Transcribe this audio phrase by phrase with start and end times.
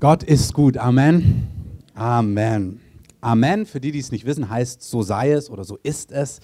[0.00, 0.76] Gott ist gut.
[0.76, 1.48] Amen.
[1.96, 2.80] Amen.
[3.20, 6.38] Amen, für die, die es nicht wissen, heißt, so sei es oder so ist es.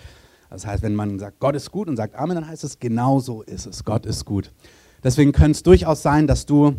[0.51, 3.21] Das heißt, wenn man sagt, Gott ist gut und sagt Amen, dann heißt es, genau
[3.21, 3.85] so ist es.
[3.85, 4.51] Gott ist gut.
[5.05, 6.75] Deswegen könnte es durchaus sein, dass du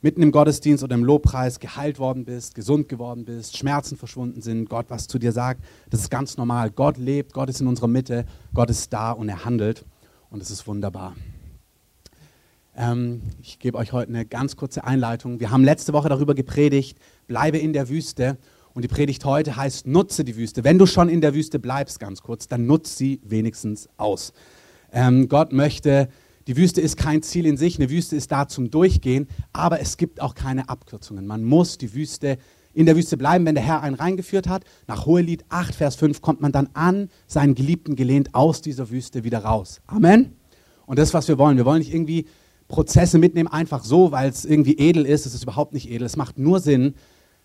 [0.00, 4.70] mitten im Gottesdienst oder im Lobpreis geheilt worden bist, gesund geworden bist, Schmerzen verschwunden sind,
[4.70, 5.62] Gott was zu dir sagt.
[5.90, 6.70] Das ist ganz normal.
[6.70, 8.24] Gott lebt, Gott ist in unserer Mitte,
[8.54, 9.84] Gott ist da und er handelt.
[10.30, 11.14] Und es ist wunderbar.
[12.76, 15.40] Ähm, ich gebe euch heute eine ganz kurze Einleitung.
[15.40, 18.36] Wir haben letzte Woche darüber gepredigt, bleibe in der Wüste.
[18.74, 20.62] Und die Predigt heute heißt, nutze die Wüste.
[20.62, 24.34] Wenn du schon in der Wüste bleibst, ganz kurz, dann nutze sie wenigstens aus.
[24.92, 26.10] Ähm, Gott möchte,
[26.46, 29.96] die Wüste ist kein Ziel in sich, eine Wüste ist da zum Durchgehen, aber es
[29.96, 31.26] gibt auch keine Abkürzungen.
[31.26, 32.36] Man muss die Wüste
[32.74, 34.64] in der Wüste bleiben, wenn der Herr einen reingeführt hat.
[34.86, 39.24] Nach Hohelied 8, Vers 5 kommt man dann an seinen Geliebten gelehnt aus dieser Wüste
[39.24, 39.80] wieder raus.
[39.86, 40.36] Amen.
[40.84, 41.56] Und das ist, was wir wollen.
[41.56, 42.26] Wir wollen nicht irgendwie
[42.68, 45.26] Prozesse mitnehmen, einfach so, weil es irgendwie edel ist.
[45.26, 46.06] Es ist überhaupt nicht edel.
[46.06, 46.94] Es macht nur Sinn,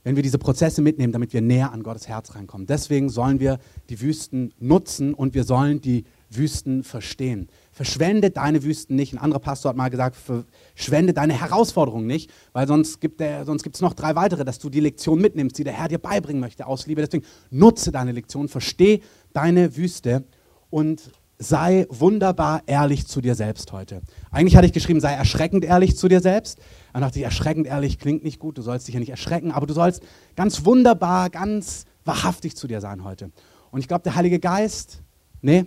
[0.04, 2.66] wenn wir diese Prozesse mitnehmen, damit wir näher an Gottes Herz reinkommen.
[2.66, 7.50] Deswegen sollen wir die Wüsten nutzen und wir sollen die Wüsten verstehen.
[7.72, 9.14] Verschwende deine Wüsten nicht.
[9.14, 13.94] Ein anderer Pastor hat mal gesagt, verschwende deine Herausforderungen nicht, weil sonst gibt es noch
[13.94, 17.02] drei weitere, dass du die Lektion mitnimmst, die der Herr dir beibringen möchte aus Liebe.
[17.02, 19.02] Deswegen nutze deine Lektion, verstehe
[19.34, 20.24] deine Wüste
[20.72, 21.12] und
[21.42, 24.02] sei wunderbar ehrlich zu dir selbst heute.
[24.30, 26.60] Eigentlich hatte ich geschrieben, sei erschreckend ehrlich zu dir selbst.
[26.94, 29.66] Dann dachte ich, erschreckend ehrlich klingt nicht gut, du sollst dich ja nicht erschrecken, aber
[29.66, 30.04] du sollst
[30.36, 33.32] ganz wunderbar, ganz wahrhaftig zu dir sein heute.
[33.72, 35.02] Und ich glaube, der Heilige Geist,
[35.42, 35.66] nee,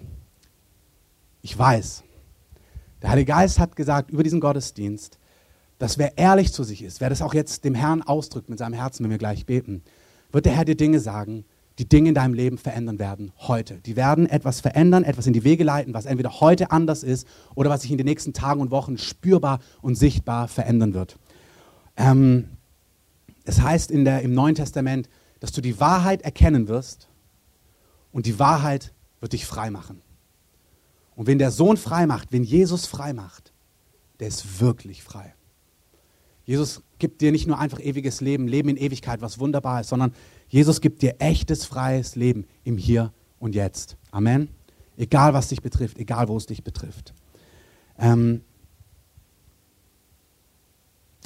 [1.42, 2.04] ich weiß,
[3.02, 5.18] der Heilige Geist hat gesagt über diesen Gottesdienst,
[5.78, 8.74] dass wer ehrlich zu sich ist, wer das auch jetzt dem Herrn ausdrückt mit seinem
[8.74, 9.82] Herzen, wenn wir gleich beten,
[10.30, 11.44] wird der Herr dir Dinge sagen,
[11.78, 13.80] die Dinge in deinem Leben verändern werden heute.
[13.80, 17.68] Die werden etwas verändern, etwas in die Wege leiten, was entweder heute anders ist oder
[17.68, 21.18] was sich in den nächsten Tagen und Wochen spürbar und sichtbar verändern wird.
[21.96, 22.48] Ähm,
[23.44, 25.08] es heißt in der, im Neuen Testament,
[25.40, 27.08] dass du die Wahrheit erkennen wirst
[28.12, 30.00] und die Wahrheit wird dich frei machen.
[31.16, 33.52] Und wenn der Sohn frei macht, wenn Jesus frei macht,
[34.20, 35.34] der ist wirklich frei.
[36.44, 40.12] Jesus gibt dir nicht nur einfach ewiges Leben, Leben in Ewigkeit, was wunderbar ist, sondern
[40.48, 43.96] Jesus gibt dir echtes, freies Leben im Hier und Jetzt.
[44.10, 44.48] Amen.
[44.96, 47.14] Egal, was dich betrifft, egal, wo es dich betrifft.
[47.98, 48.42] Ähm,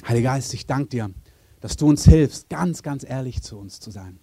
[0.07, 1.11] Heiliger Geist, ich danke dir,
[1.59, 4.19] dass du uns hilfst, ganz, ganz ehrlich zu uns zu sein.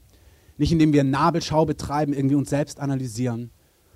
[0.57, 3.51] Nicht indem wir Nabelschau betreiben, irgendwie uns selbst analysieren,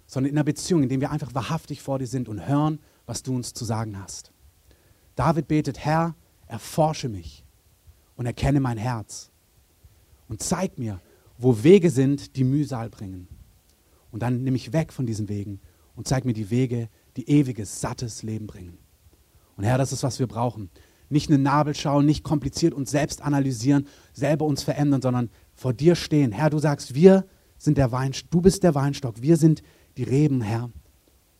[0.07, 3.35] sondern in einer Beziehung, indem wir einfach wahrhaftig vor dir sind und hören, was du
[3.35, 4.33] uns zu sagen hast.
[5.17, 6.15] David betet, Herr,
[6.47, 7.45] erforsche mich
[8.17, 9.30] und erkenne mein Herz
[10.31, 11.01] und zeig mir,
[11.37, 13.27] wo Wege sind, die Mühsal bringen.
[14.11, 15.61] Und dann nehme ich weg von diesen Wegen
[15.97, 18.79] und zeig mir die Wege, die ewiges, sattes Leben bringen.
[19.57, 20.71] Und Herr, das ist, was wir brauchen.
[21.09, 26.31] Nicht eine Nabelschau, nicht kompliziert uns selbst analysieren, selber uns verändern, sondern vor dir stehen.
[26.31, 27.27] Herr, du sagst, wir
[27.59, 29.63] sind der Weinstock, du bist der Weinstock, wir sind
[29.97, 30.71] die Reben, Herr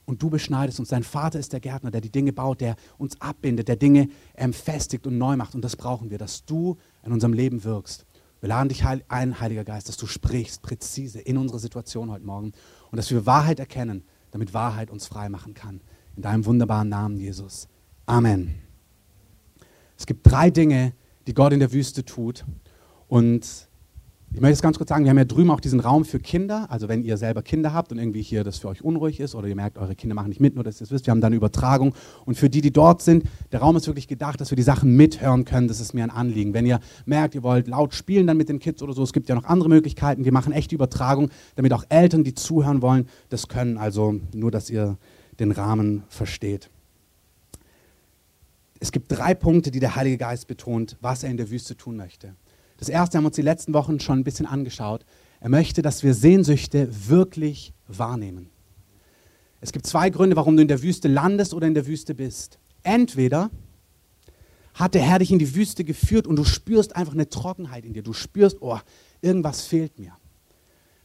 [0.05, 0.89] und du beschneidest uns.
[0.89, 4.53] Dein Vater ist der Gärtner, der die Dinge baut, der uns abbindet, der Dinge ähm,
[4.53, 5.55] festigt und neu macht.
[5.55, 8.05] Und das brauchen wir, dass du in unserem Leben wirkst.
[8.41, 12.53] Wir laden dich ein, Heiliger Geist, dass du sprichst präzise in unsere Situation heute Morgen
[12.91, 15.81] und dass wir Wahrheit erkennen, damit Wahrheit uns frei machen kann.
[16.17, 17.69] In deinem wunderbaren Namen, Jesus.
[18.07, 18.57] Amen.
[19.97, 20.95] Es gibt drei Dinge,
[21.27, 22.45] die Gott in der Wüste tut.
[23.09, 23.69] Und
[24.33, 26.71] ich möchte es ganz kurz sagen, wir haben ja drüben auch diesen Raum für Kinder.
[26.71, 29.49] Also wenn ihr selber Kinder habt und irgendwie hier das für euch unruhig ist oder
[29.49, 31.27] ihr merkt, eure Kinder machen nicht mit, nur dass ihr es wisst, wir haben da
[31.27, 31.95] eine Übertragung.
[32.27, 34.95] Und für die, die dort sind, der Raum ist wirklich gedacht, dass wir die Sachen
[34.97, 35.67] mithören können.
[35.67, 36.55] Das ist mir ein Anliegen.
[36.55, 39.29] Wenn ihr merkt, ihr wollt laut spielen dann mit den Kids oder so, es gibt
[39.29, 40.25] ja noch andere Möglichkeiten.
[40.25, 43.79] Wir machen echt die Übertragung, damit auch Eltern, die zuhören wollen, das können.
[43.79, 44.97] Also nur, dass ihr
[45.41, 46.71] den Rahmen versteht.
[48.79, 51.97] Es gibt drei Punkte, die der Heilige Geist betont, was er in der Wüste tun
[51.97, 52.35] möchte.
[52.81, 55.05] Das erste haben wir uns die letzten Wochen schon ein bisschen angeschaut.
[55.39, 58.49] Er möchte, dass wir Sehnsüchte wirklich wahrnehmen.
[59.61, 62.59] Es gibt zwei Gründe, warum du in der Wüste landest oder in der Wüste bist.
[62.83, 63.51] Entweder
[64.73, 67.93] hat der Herr dich in die Wüste geführt und du spürst einfach eine Trockenheit in
[67.93, 68.03] dir.
[68.03, 68.79] Du spürst, oh,
[69.21, 70.17] irgendwas fehlt mir.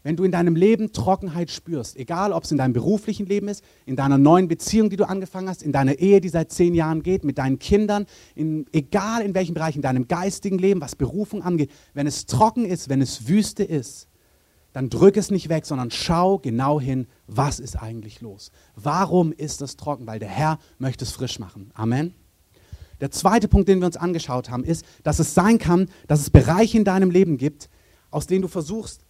[0.05, 3.63] Wenn du in deinem Leben Trockenheit spürst, egal ob es in deinem beruflichen Leben ist,
[3.87, 7.01] in deiner neuen Beziehung, die du angefangen hast, in deiner Ehe, die seit zehn Jahren
[7.01, 8.05] geht, mit deinen Kindern,
[8.35, 12.65] in, egal in welchem Bereich, in deinem geistigen Leben, was Berufung angeht, wenn es trocken
[12.65, 14.07] ist, wenn es Wüste ist,
[14.73, 18.51] dann drück es nicht weg, sondern schau genau hin, was ist eigentlich los.
[18.75, 20.05] Warum ist es trocken?
[20.05, 21.71] Weil der Herr möchte es frisch machen.
[21.73, 22.13] Amen.
[23.01, 26.29] Der zweite Punkt, den wir uns angeschaut haben, ist, dass es sein kann, dass es
[26.29, 27.71] Bereiche in deinem Leben gibt,
[28.11, 29.04] aus denen du versuchst,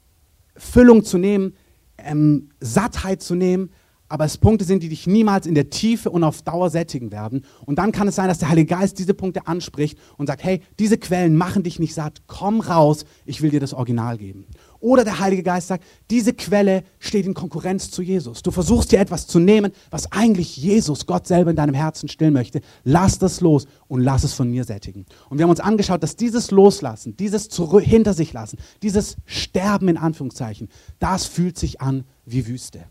[0.57, 1.55] Füllung zu nehmen,
[1.97, 3.71] ähm, Sattheit zu nehmen,
[4.07, 7.43] aber es Punkte sind, die dich niemals in der Tiefe und auf Dauer sättigen werden.
[7.65, 10.61] Und dann kann es sein, dass der Heilige Geist diese Punkte anspricht und sagt, hey,
[10.79, 14.45] diese Quellen machen dich nicht satt, komm raus, ich will dir das Original geben.
[14.79, 18.43] Oder der Heilige Geist sagt, diese Quelle steht in Konkurrenz zu Jesus.
[18.43, 22.33] Du versuchst dir etwas zu nehmen, was eigentlich Jesus, Gott selber in deinem Herzen stillen
[22.33, 22.61] möchte.
[22.83, 25.05] Lass das los und lass es von mir sättigen.
[25.29, 27.49] Und wir haben uns angeschaut, dass dieses Loslassen, dieses
[27.81, 30.69] hinter sich lassen, dieses Sterben in Anführungszeichen,
[30.99, 32.85] das fühlt sich an wie Wüste.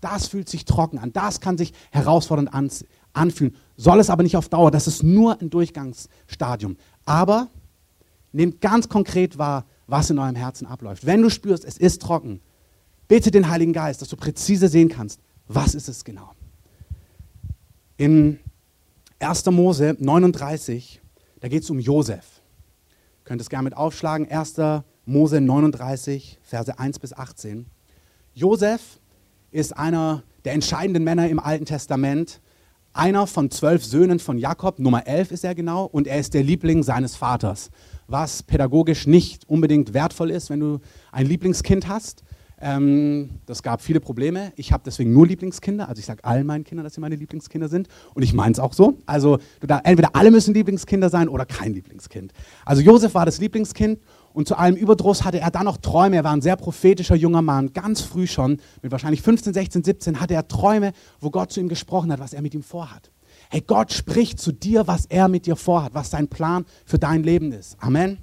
[0.00, 1.12] Das fühlt sich trocken an.
[1.12, 2.50] Das kann sich herausfordernd
[3.12, 3.56] anfühlen.
[3.76, 4.70] Soll es aber nicht auf Dauer.
[4.70, 6.76] Das ist nur ein Durchgangsstadium.
[7.04, 7.48] Aber
[8.32, 11.04] nehmt ganz konkret wahr, was in eurem Herzen abläuft.
[11.04, 12.40] Wenn du spürst, es ist trocken,
[13.08, 16.30] bitte den Heiligen Geist, dass du präzise sehen kannst, was ist es genau.
[17.96, 18.38] In
[19.18, 19.46] 1.
[19.46, 21.02] Mose 39,
[21.40, 22.24] da geht es um Josef.
[23.24, 24.30] Könnt es gerne mit aufschlagen.
[24.30, 24.54] 1.
[25.04, 27.66] Mose 39, Verse 1 bis 18.
[28.32, 28.99] Josef
[29.50, 32.40] ist einer der entscheidenden Männer im Alten Testament.
[32.92, 36.42] Einer von zwölf Söhnen von Jakob, Nummer elf ist er genau, und er ist der
[36.42, 37.70] Liebling seines Vaters,
[38.08, 40.80] was pädagogisch nicht unbedingt wertvoll ist, wenn du
[41.12, 42.24] ein Lieblingskind hast.
[42.60, 44.52] Ähm, das gab viele Probleme.
[44.56, 45.88] Ich habe deswegen nur Lieblingskinder.
[45.88, 47.88] Also ich sage allen meinen Kindern, dass sie meine Lieblingskinder sind.
[48.12, 48.98] Und ich meine es auch so.
[49.06, 49.38] Also
[49.84, 52.32] entweder alle müssen Lieblingskinder sein oder kein Lieblingskind.
[52.66, 54.00] Also Josef war das Lieblingskind
[54.32, 56.16] und zu allem Überdruss hatte er dann noch Träume.
[56.16, 60.20] Er war ein sehr prophetischer junger Mann, ganz früh schon, mit wahrscheinlich 15, 16, 17,
[60.20, 63.10] hatte er Träume, wo Gott zu ihm gesprochen hat, was er mit ihm vorhat.
[63.50, 67.22] Hey, Gott spricht zu dir, was er mit dir vorhat, was sein Plan für dein
[67.24, 67.76] Leben ist.
[67.80, 68.18] Amen.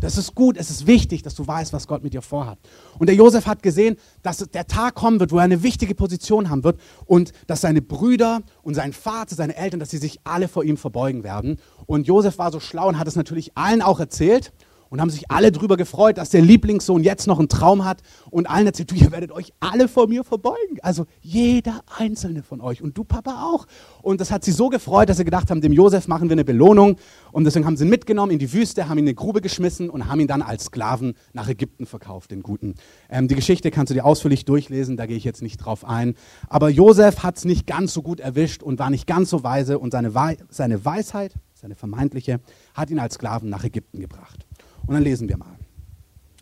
[0.00, 2.58] Das ist gut, es ist wichtig, dass du weißt, was Gott mit dir vorhat.
[2.98, 6.50] Und der Josef hat gesehen, dass der Tag kommen wird, wo er eine wichtige Position
[6.50, 10.46] haben wird und dass seine Brüder und sein Vater, seine Eltern, dass sie sich alle
[10.46, 11.58] vor ihm verbeugen werden.
[11.86, 14.52] Und Josef war so schlau und hat es natürlich allen auch erzählt
[14.90, 18.48] und haben sich alle darüber gefreut, dass der Lieblingssohn jetzt noch einen Traum hat und
[18.48, 20.78] allen erzählt, du, ihr werdet euch alle vor mir verbeugen.
[20.82, 23.66] Also jeder einzelne von euch und du Papa auch.
[24.02, 26.44] Und das hat sie so gefreut, dass sie gedacht haben, dem Josef machen wir eine
[26.44, 26.96] Belohnung.
[27.32, 29.90] Und deswegen haben sie ihn mitgenommen in die Wüste, haben ihn in eine Grube geschmissen
[29.90, 32.74] und haben ihn dann als Sklaven nach Ägypten verkauft, den Guten.
[33.10, 36.14] Ähm, die Geschichte kannst du dir ausführlich durchlesen, da gehe ich jetzt nicht drauf ein.
[36.48, 39.78] Aber Josef hat es nicht ganz so gut erwischt und war nicht ganz so weise
[39.78, 42.40] und seine, Wei seine Weisheit, seine vermeintliche,
[42.74, 44.47] hat ihn als Sklaven nach Ägypten gebracht.
[44.88, 45.56] Und dann lesen wir mal.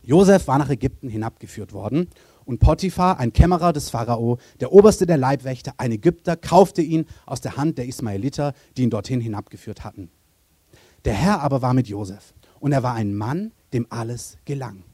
[0.05, 2.09] Josef war nach Ägypten hinabgeführt worden
[2.45, 7.41] und Potiphar, ein Kämmerer des Pharao, der oberste der Leibwächter, ein Ägypter, kaufte ihn aus
[7.41, 10.11] der Hand der Ismaeliter, die ihn dorthin hinabgeführt hatten.
[11.05, 14.85] Der Herr aber war mit Josef und er war ein Mann, dem alles gelang.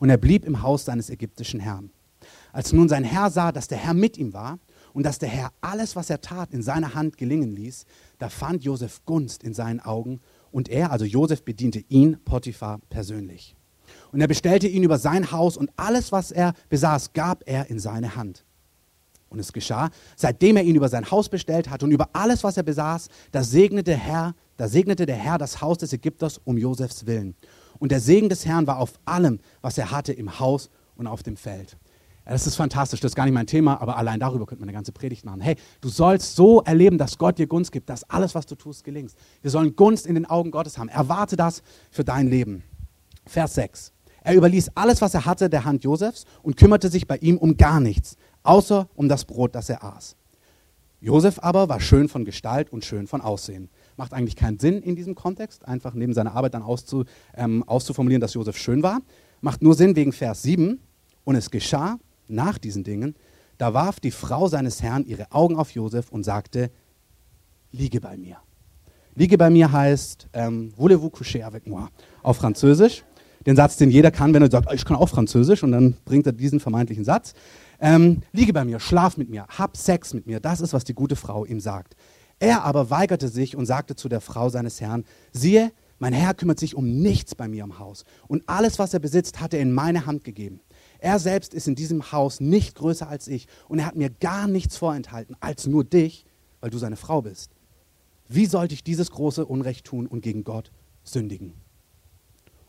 [0.00, 1.90] Und er blieb im Haus seines ägyptischen Herrn.
[2.52, 4.58] Als nun sein Herr sah, dass der Herr mit ihm war
[4.92, 7.86] und dass der Herr alles, was er tat, in seiner Hand gelingen ließ,
[8.18, 10.20] da fand Josef Gunst in seinen Augen
[10.52, 13.56] und er, also Josef, bediente ihn, Potiphar, persönlich.
[14.12, 17.78] Und er bestellte ihn über sein Haus und alles, was er besaß, gab er in
[17.78, 18.44] seine Hand.
[19.28, 22.58] Und es geschah, seitdem er ihn über sein Haus bestellt hat und über alles, was
[22.58, 27.06] er besaß, da segnete, Herr, da segnete der Herr das Haus des Ägypters um Josefs
[27.06, 27.34] Willen.
[27.78, 31.22] Und der Segen des Herrn war auf allem, was er hatte im Haus und auf
[31.22, 31.78] dem Feld.
[32.24, 34.76] Das ist fantastisch, das ist gar nicht mein Thema, aber allein darüber könnte man eine
[34.76, 35.40] ganze Predigt machen.
[35.40, 38.84] Hey, du sollst so erleben, dass Gott dir Gunst gibt, dass alles, was du tust,
[38.84, 39.12] gelingt.
[39.40, 40.88] Wir sollen Gunst in den Augen Gottes haben.
[40.88, 42.62] Erwarte das für dein Leben.
[43.26, 43.92] Vers 6.
[44.22, 47.56] Er überließ alles, was er hatte, der Hand Josefs und kümmerte sich bei ihm um
[47.56, 50.16] gar nichts, außer um das Brot, das er aß.
[51.00, 53.68] Josef aber war schön von Gestalt und schön von Aussehen.
[53.96, 57.04] Macht eigentlich keinen Sinn in diesem Kontext, einfach neben seiner Arbeit dann auszu,
[57.34, 59.00] ähm, auszuformulieren, dass Josef schön war.
[59.40, 60.78] Macht nur Sinn wegen Vers 7.
[61.24, 61.98] Und es geschah,
[62.32, 63.14] nach diesen Dingen,
[63.58, 66.70] da warf die Frau seines Herrn ihre Augen auf Josef und sagte,
[67.70, 68.38] liege bei mir.
[69.14, 71.88] Liege bei mir heißt, ähm, voulez-vous coucher avec moi?
[72.22, 73.04] Auf Französisch.
[73.46, 76.26] Den Satz, den jeder kann, wenn er sagt, ich kann auch Französisch, und dann bringt
[76.26, 77.34] er diesen vermeintlichen Satz.
[77.80, 80.38] Ähm, liege bei mir, schlaf mit mir, hab Sex mit mir.
[80.38, 81.96] Das ist, was die gute Frau ihm sagt.
[82.38, 86.58] Er aber weigerte sich und sagte zu der Frau seines Herrn, siehe, mein Herr kümmert
[86.58, 88.04] sich um nichts bei mir im Haus.
[88.26, 90.60] Und alles, was er besitzt, hat er in meine Hand gegeben.
[91.02, 94.46] Er selbst ist in diesem Haus nicht größer als ich und er hat mir gar
[94.46, 96.24] nichts vorenthalten als nur dich,
[96.60, 97.50] weil du seine Frau bist.
[98.28, 100.70] Wie sollte ich dieses große Unrecht tun und gegen Gott
[101.02, 101.54] sündigen?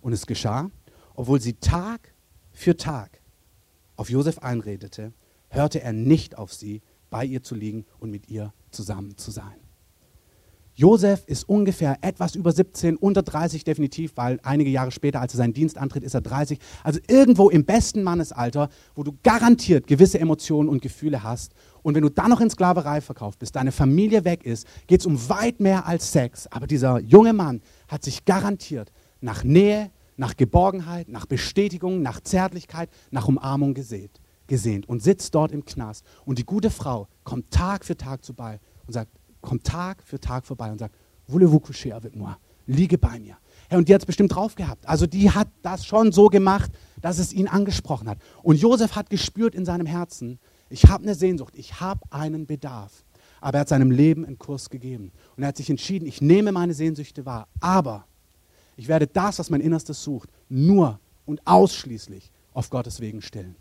[0.01, 0.71] Und es geschah,
[1.13, 2.15] obwohl sie Tag
[2.51, 3.21] für Tag
[3.97, 5.13] auf Josef einredete,
[5.49, 9.62] hörte er nicht auf sie, bei ihr zu liegen und mit ihr zusammen zu sein.
[10.75, 15.37] Josef ist ungefähr etwas über 17, unter 30 definitiv, weil einige Jahre später, als er
[15.37, 16.57] seinen Dienst antritt, ist er 30.
[16.83, 21.53] Also irgendwo im besten Mannesalter, wo du garantiert gewisse Emotionen und Gefühle hast.
[21.83, 25.05] Und wenn du dann noch in Sklaverei verkauft bist, deine Familie weg ist, geht es
[25.05, 26.47] um weit mehr als Sex.
[26.47, 32.89] Aber dieser junge Mann hat sich garantiert nach Nähe, nach Geborgenheit, nach Bestätigung, nach Zärtlichkeit,
[33.11, 34.19] nach Umarmung gesät.
[34.47, 36.05] gesehnt und sitzt dort im Knast.
[36.25, 39.09] Und die gute Frau kommt Tag für Tag vorbei und sagt,
[39.43, 40.95] kommt Tag für Tag vorbei und sagt,
[41.27, 42.35] voulez-vous coucher avec moi?
[42.65, 43.37] Liege bei mir.
[43.69, 44.87] Herr, und die hat es bestimmt drauf gehabt.
[44.87, 46.71] Also die hat das schon so gemacht,
[47.01, 48.17] dass es ihn angesprochen hat.
[48.41, 53.03] Und Josef hat gespürt in seinem Herzen, ich habe eine Sehnsucht, ich habe einen Bedarf.
[53.41, 55.11] Aber er hat seinem Leben einen Kurs gegeben.
[55.35, 58.05] Und er hat sich entschieden, ich nehme meine Sehnsüchte wahr, aber
[58.77, 63.55] ich werde das, was mein Innerstes sucht, nur und ausschließlich auf Gottes Wegen stellen.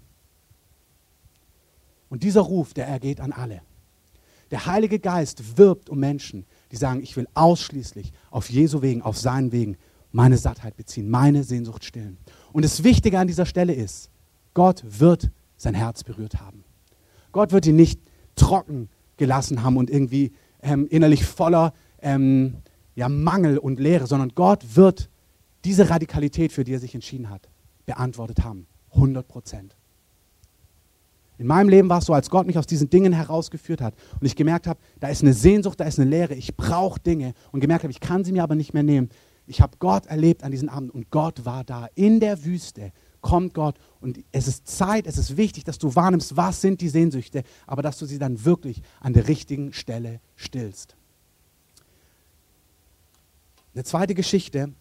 [2.08, 3.62] Und dieser Ruf, der ergeht an alle.
[4.52, 9.16] Der Heilige Geist wirbt um Menschen, die sagen, ich will ausschließlich auf Jesu Wegen, auf
[9.16, 9.78] seinen Wegen
[10.12, 12.18] meine Sattheit beziehen, meine Sehnsucht stillen.
[12.52, 14.11] Und das Wichtige an dieser Stelle ist,
[14.52, 16.64] Gott wird sein Herz berührt haben.
[17.32, 17.99] Gott wird ihn nicht
[18.37, 22.56] trocken gelassen haben und irgendwie ähm, innerlich voller ähm,
[22.94, 25.09] ja, Mangel und Leere, sondern Gott wird
[25.64, 27.49] diese Radikalität, für die er sich entschieden hat,
[27.87, 28.66] beantwortet haben.
[28.90, 29.76] 100 Prozent.
[31.42, 34.25] In meinem Leben war es so, als Gott mich aus diesen Dingen herausgeführt hat und
[34.25, 37.58] ich gemerkt habe, da ist eine Sehnsucht, da ist eine Leere, ich brauche Dinge und
[37.58, 39.08] gemerkt habe, ich kann sie mir aber nicht mehr nehmen.
[39.49, 41.88] Ich habe Gott erlebt an diesem Abend und Gott war da.
[41.96, 46.37] In der Wüste kommt Gott und es ist Zeit, es ist wichtig, dass du wahrnimmst,
[46.37, 50.94] was sind die Sehnsüchte, aber dass du sie dann wirklich an der richtigen Stelle stillst.
[53.75, 54.72] Eine zweite Geschichte,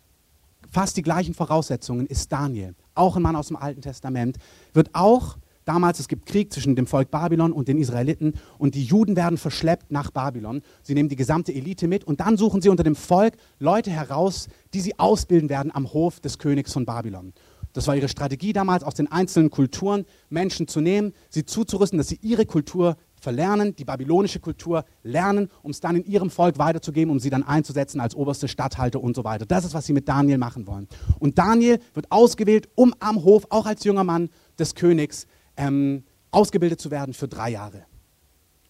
[0.70, 2.76] fast die gleichen Voraussetzungen, ist Daniel.
[2.94, 4.38] Auch ein Mann aus dem Alten Testament,
[4.74, 8.84] wird auch damals, es gibt Krieg zwischen dem Volk Babylon und den Israeliten und die
[8.84, 10.62] Juden werden verschleppt nach Babylon.
[10.84, 14.48] Sie nehmen die gesamte Elite mit und dann suchen sie unter dem Volk Leute heraus,
[14.74, 17.34] die sie ausbilden werden am Hof des Königs von Babylon.
[17.74, 22.10] Das war ihre Strategie damals, aus den einzelnen Kulturen Menschen zu nehmen, sie zuzurüsten, dass
[22.10, 27.12] sie ihre Kultur verlernen, die babylonische Kultur lernen, um es dann in ihrem Volk weiterzugeben,
[27.12, 29.46] um sie dann einzusetzen als oberste Statthalter und so weiter.
[29.46, 30.88] Das ist, was sie mit Daniel machen wollen.
[31.20, 35.28] Und Daniel wird ausgewählt, um am Hof, auch als junger Mann des Königs,
[35.62, 37.86] ähm, ausgebildet zu werden für drei Jahre.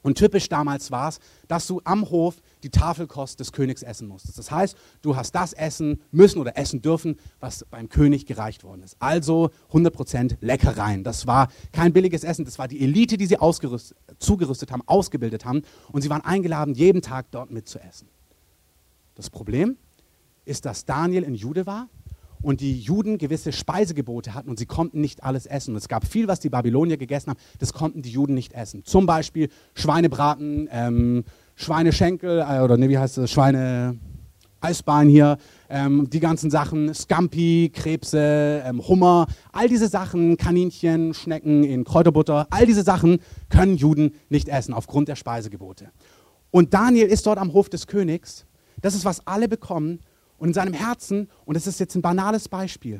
[0.03, 4.39] Und typisch damals war es, dass du am Hof die Tafelkost des Königs essen musstest.
[4.39, 8.81] Das heißt, du hast das essen müssen oder essen dürfen, was beim König gereicht worden
[8.81, 8.97] ist.
[8.99, 11.03] Also 100% Leckereien.
[11.03, 13.37] Das war kein billiges Essen, das war die Elite, die sie
[14.17, 15.61] zugerüstet haben, ausgebildet haben.
[15.91, 18.07] Und sie waren eingeladen, jeden Tag dort mitzuessen.
[19.13, 19.77] Das Problem
[20.45, 21.89] ist, dass Daniel ein Jude war
[22.41, 25.71] und die Juden gewisse Speisegebote hatten und sie konnten nicht alles essen.
[25.71, 28.83] Und es gab viel, was die Babylonier gegessen haben, das konnten die Juden nicht essen.
[28.83, 31.23] Zum Beispiel Schweinebraten, ähm,
[31.55, 33.97] Schweineschenkel äh, oder ne, wie heißt das, Schweine...
[34.63, 35.37] Eisbein hier,
[35.69, 42.45] ähm, die ganzen Sachen, Scampi, Krebse, ähm, Hummer, all diese Sachen, Kaninchen, Schnecken in Kräuterbutter,
[42.51, 45.91] all diese Sachen können Juden nicht essen aufgrund der Speisegebote.
[46.51, 48.45] Und Daniel ist dort am Hof des Königs.
[48.81, 49.99] Das ist, was alle bekommen
[50.41, 52.99] und in seinem Herzen, und das ist jetzt ein banales Beispiel,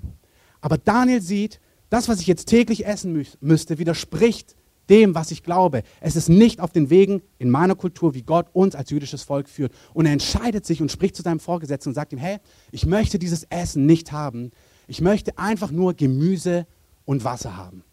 [0.62, 4.56] aber Daniel sieht, das, was ich jetzt täglich essen mü müsste, widerspricht
[4.92, 5.82] dem, was ich glaube.
[6.02, 9.50] Es ist nicht auf den Wegen in meiner Kultur, wie Gott uns als jüdisches Volk
[9.50, 9.74] führt.
[9.96, 12.38] Und er entscheidet sich und spricht zu seinem Vorgesetzten und sagt ihm, hey,
[12.72, 14.52] ich möchte dieses Essen nicht haben.
[14.88, 16.68] Ich möchte einfach nur Gemüse
[17.06, 17.84] und Wasser haben.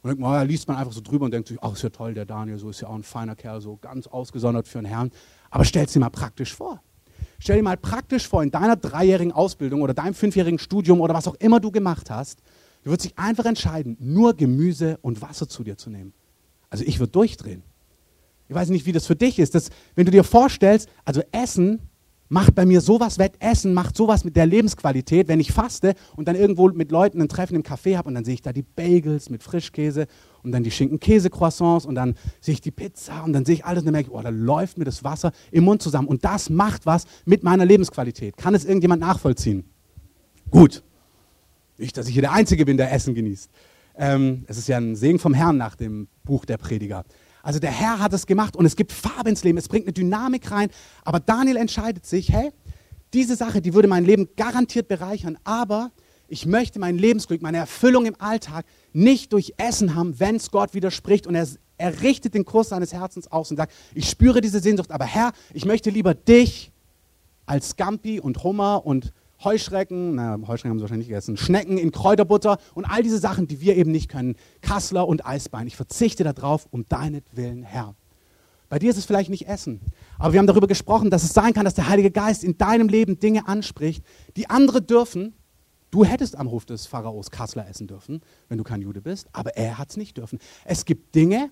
[0.00, 2.14] Und dann ja, liest man einfach so drüber und denkt sich, ach, ist ja toll,
[2.14, 5.10] der Daniel, so ist ja auch ein feiner Kerl, so ganz ausgesondert für einen Herrn.
[5.50, 6.80] Aber stell es dir mal praktisch vor.
[7.38, 11.28] Stell dir mal praktisch vor, in deiner dreijährigen Ausbildung oder deinem fünfjährigen Studium oder was
[11.28, 12.40] auch immer du gemacht hast,
[12.82, 16.12] du würdest dich einfach entscheiden, nur Gemüse und Wasser zu dir zu nehmen.
[16.70, 17.62] Also ich würde durchdrehen.
[18.48, 19.54] Ich weiß nicht, wie das für dich ist.
[19.54, 21.80] Das, wenn du dir vorstellst, also Essen
[22.28, 26.26] macht bei mir sowas wett, Essen macht sowas mit der Lebensqualität, wenn ich faste und
[26.28, 28.62] dann irgendwo mit Leuten ein Treffen im Café habe und dann sehe ich da die
[28.62, 30.06] Bagels mit Frischkäse
[30.46, 33.82] und dann die Schinken-Käse-Croissants und dann sehe ich die Pizza und dann sehe ich alles
[33.82, 36.48] und dann merke ich, oh, da läuft mir das Wasser im Mund zusammen und das
[36.48, 38.36] macht was mit meiner Lebensqualität.
[38.36, 39.64] Kann es irgendjemand nachvollziehen?
[40.50, 40.82] Gut.
[41.78, 43.50] Nicht, dass ich hier der Einzige bin, der Essen genießt.
[43.98, 47.04] Ähm, es ist ja ein Segen vom Herrn nach dem Buch der Prediger.
[47.42, 49.92] Also der Herr hat es gemacht und es gibt Farbe ins Leben, es bringt eine
[49.92, 50.68] Dynamik rein.
[51.04, 52.50] Aber Daniel entscheidet sich, hey,
[53.12, 55.90] diese Sache, die würde mein Leben garantiert bereichern, aber
[56.28, 60.74] ich möchte mein Lebensglück, meine Erfüllung im Alltag nicht durch Essen haben, wenn es Gott
[60.74, 61.26] widerspricht.
[61.26, 61.46] Und er,
[61.78, 65.32] er richtet den Kurs seines Herzens aus und sagt, ich spüre diese Sehnsucht, aber Herr,
[65.54, 66.72] ich möchte lieber dich
[67.46, 69.12] als Scampi und Hummer und
[69.44, 73.46] Heuschrecken, na, Heuschrecken haben sie wahrscheinlich nicht gegessen, Schnecken in Kräuterbutter und all diese Sachen,
[73.46, 75.66] die wir eben nicht können, Kassler und Eisbein.
[75.66, 77.94] Ich verzichte darauf um deinetwillen, Herr.
[78.68, 79.80] Bei dir ist es vielleicht nicht Essen,
[80.18, 82.88] aber wir haben darüber gesprochen, dass es sein kann, dass der Heilige Geist in deinem
[82.88, 84.04] Leben Dinge anspricht,
[84.36, 85.34] die andere dürfen.
[85.96, 89.56] Du hättest am Hof des Pharaos Kassler essen dürfen, wenn du kein Jude bist, aber
[89.56, 90.38] er hat es nicht dürfen.
[90.66, 91.48] Es gibt Dinge,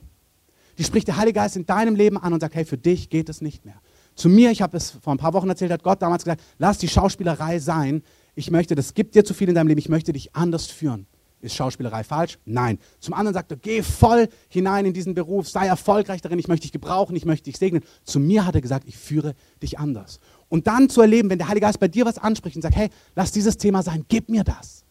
[0.76, 3.30] die spricht der Heilige Geist in deinem Leben an und sagt, hey, für dich geht
[3.30, 3.80] es nicht mehr
[4.14, 6.78] zu mir, ich habe es vor ein paar Wochen erzählt, hat Gott damals gesagt, lass
[6.78, 8.02] die Schauspielerei sein.
[8.34, 11.06] Ich möchte, das gibt dir zu viel in deinem Leben, ich möchte dich anders führen.
[11.40, 12.38] Ist Schauspielerei falsch?
[12.46, 12.78] Nein.
[13.00, 16.62] Zum anderen sagt er, geh voll hinein in diesen Beruf, sei erfolgreich darin, ich möchte
[16.62, 17.82] dich gebrauchen, ich möchte dich segnen.
[18.02, 20.20] Zu mir hat er gesagt, ich führe dich anders.
[20.48, 22.90] Und dann zu erleben, wenn der Heilige Geist bei dir was anspricht und sagt, hey,
[23.14, 24.84] lass dieses Thema sein, gib mir das.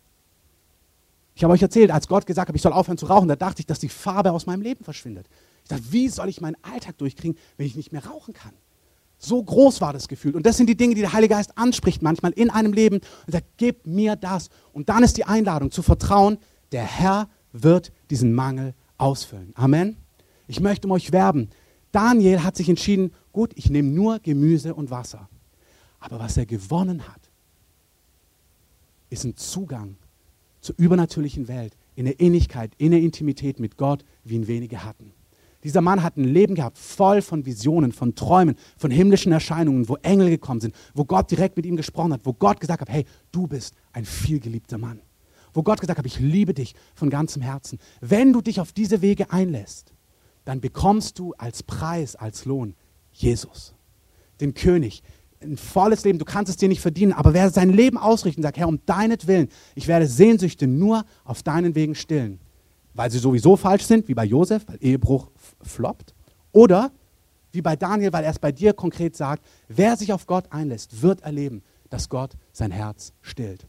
[1.35, 3.61] Ich habe euch erzählt, als Gott gesagt hat, ich soll aufhören zu rauchen, da dachte
[3.61, 5.27] ich, dass die Farbe aus meinem Leben verschwindet.
[5.63, 8.53] Ich dachte, wie soll ich meinen Alltag durchkriegen, wenn ich nicht mehr rauchen kann?
[9.17, 10.35] So groß war das Gefühl.
[10.35, 13.31] Und das sind die Dinge, die der Heilige Geist anspricht manchmal in einem Leben und
[13.31, 14.49] sagt, gib mir das.
[14.73, 16.37] Und dann ist die Einladung zu vertrauen,
[16.71, 19.53] der Herr wird diesen Mangel ausfüllen.
[19.55, 19.95] Amen.
[20.47, 21.49] Ich möchte um euch werben.
[21.93, 25.29] Daniel hat sich entschieden, gut, ich nehme nur Gemüse und Wasser.
[26.03, 27.31] Aber was er gewonnen hat,
[29.09, 29.95] ist ein Zugang
[30.59, 35.13] zur übernatürlichen Welt, in der Innigkeit, in der Intimität mit Gott, wie ihn wenige hatten.
[35.63, 39.95] Dieser Mann hat ein Leben gehabt, voll von Visionen, von Träumen, von himmlischen Erscheinungen, wo
[40.01, 43.05] Engel gekommen sind, wo Gott direkt mit ihm gesprochen hat, wo Gott gesagt hat, hey,
[43.31, 44.99] du bist ein vielgeliebter Mann.
[45.53, 47.79] Wo Gott gesagt hat, ich liebe dich von ganzem Herzen.
[48.01, 49.93] Wenn du dich auf diese Wege einlässt,
[50.43, 52.75] dann bekommst du als Preis, als Lohn
[53.13, 53.73] Jesus,
[54.41, 55.01] den König,
[55.43, 56.19] ein volles Leben.
[56.19, 58.79] Du kannst es dir nicht verdienen, aber wer sein Leben ausrichtet und sagt, Herr, um
[58.85, 62.39] deinetwillen, ich werde Sehnsüchte nur auf deinen Wegen stillen,
[62.93, 65.29] weil sie sowieso falsch sind, wie bei Josef, weil Ehebruch
[65.61, 66.13] floppt,
[66.51, 66.91] oder
[67.51, 71.01] wie bei Daniel, weil er es bei dir konkret sagt, wer sich auf Gott einlässt,
[71.01, 73.67] wird erleben, dass Gott sein Herz stillt.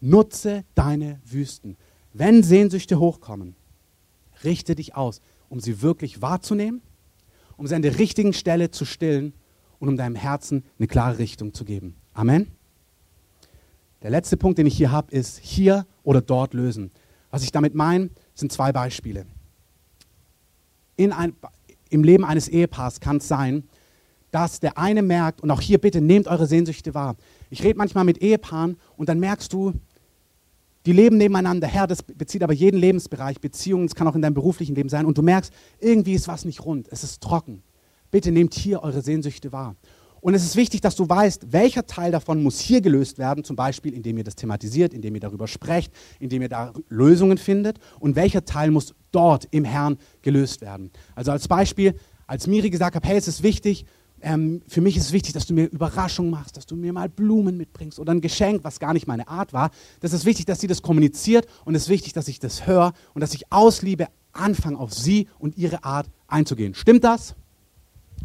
[0.00, 1.76] Nutze deine Wüsten.
[2.12, 3.56] Wenn Sehnsüchte hochkommen,
[4.44, 6.82] richte dich aus, um sie wirklich wahrzunehmen,
[7.56, 9.32] um sie an der richtigen Stelle zu stillen
[9.86, 11.94] und um deinem Herzen eine klare Richtung zu geben.
[12.12, 12.48] Amen.
[14.02, 16.90] Der letzte Punkt, den ich hier habe, ist hier oder dort lösen.
[17.30, 19.26] Was ich damit meine, sind zwei Beispiele.
[20.96, 21.34] In ein,
[21.88, 23.64] Im Leben eines Ehepaars kann es sein,
[24.32, 27.16] dass der eine merkt, und auch hier bitte nehmt eure Sehnsüchte wahr.
[27.48, 29.72] Ich rede manchmal mit Ehepaaren und dann merkst du,
[30.84, 34.34] die leben nebeneinander her, das bezieht aber jeden Lebensbereich, Beziehungen, es kann auch in deinem
[34.34, 37.62] beruflichen Leben sein, und du merkst, irgendwie ist was nicht rund, es ist trocken.
[38.10, 39.76] Bitte nehmt hier eure Sehnsüchte wahr.
[40.20, 43.54] Und es ist wichtig, dass du weißt, welcher Teil davon muss hier gelöst werden, zum
[43.54, 48.16] Beispiel indem ihr das thematisiert, indem ihr darüber sprecht, indem ihr da Lösungen findet und
[48.16, 50.90] welcher Teil muss dort im Herrn gelöst werden.
[51.14, 51.94] Also als Beispiel,
[52.26, 53.86] als Miri gesagt hat, hey, es ist wichtig,
[54.20, 57.08] ähm, für mich ist es wichtig, dass du mir Überraschungen machst, dass du mir mal
[57.08, 59.70] Blumen mitbringst oder ein Geschenk, was gar nicht meine Art war.
[60.00, 62.94] Das ist wichtig, dass sie das kommuniziert und es ist wichtig, dass ich das höre
[63.14, 66.74] und dass ich aus Liebe anfange, auf sie und ihre Art einzugehen.
[66.74, 67.36] Stimmt das?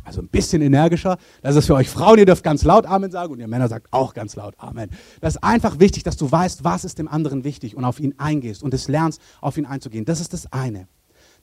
[0.04, 1.18] Also ein bisschen energischer.
[1.42, 3.88] Das ist für euch Frauen, ihr dürft ganz laut Amen sagen und ihr Männer sagt
[3.92, 4.90] auch ganz laut Amen.
[5.22, 8.16] Das ist einfach wichtig, dass du weißt, was ist dem anderen wichtig und auf ihn
[8.18, 10.06] eingehst und es lernst, auf ihn einzugehen.
[10.06, 10.88] Das ist das eine.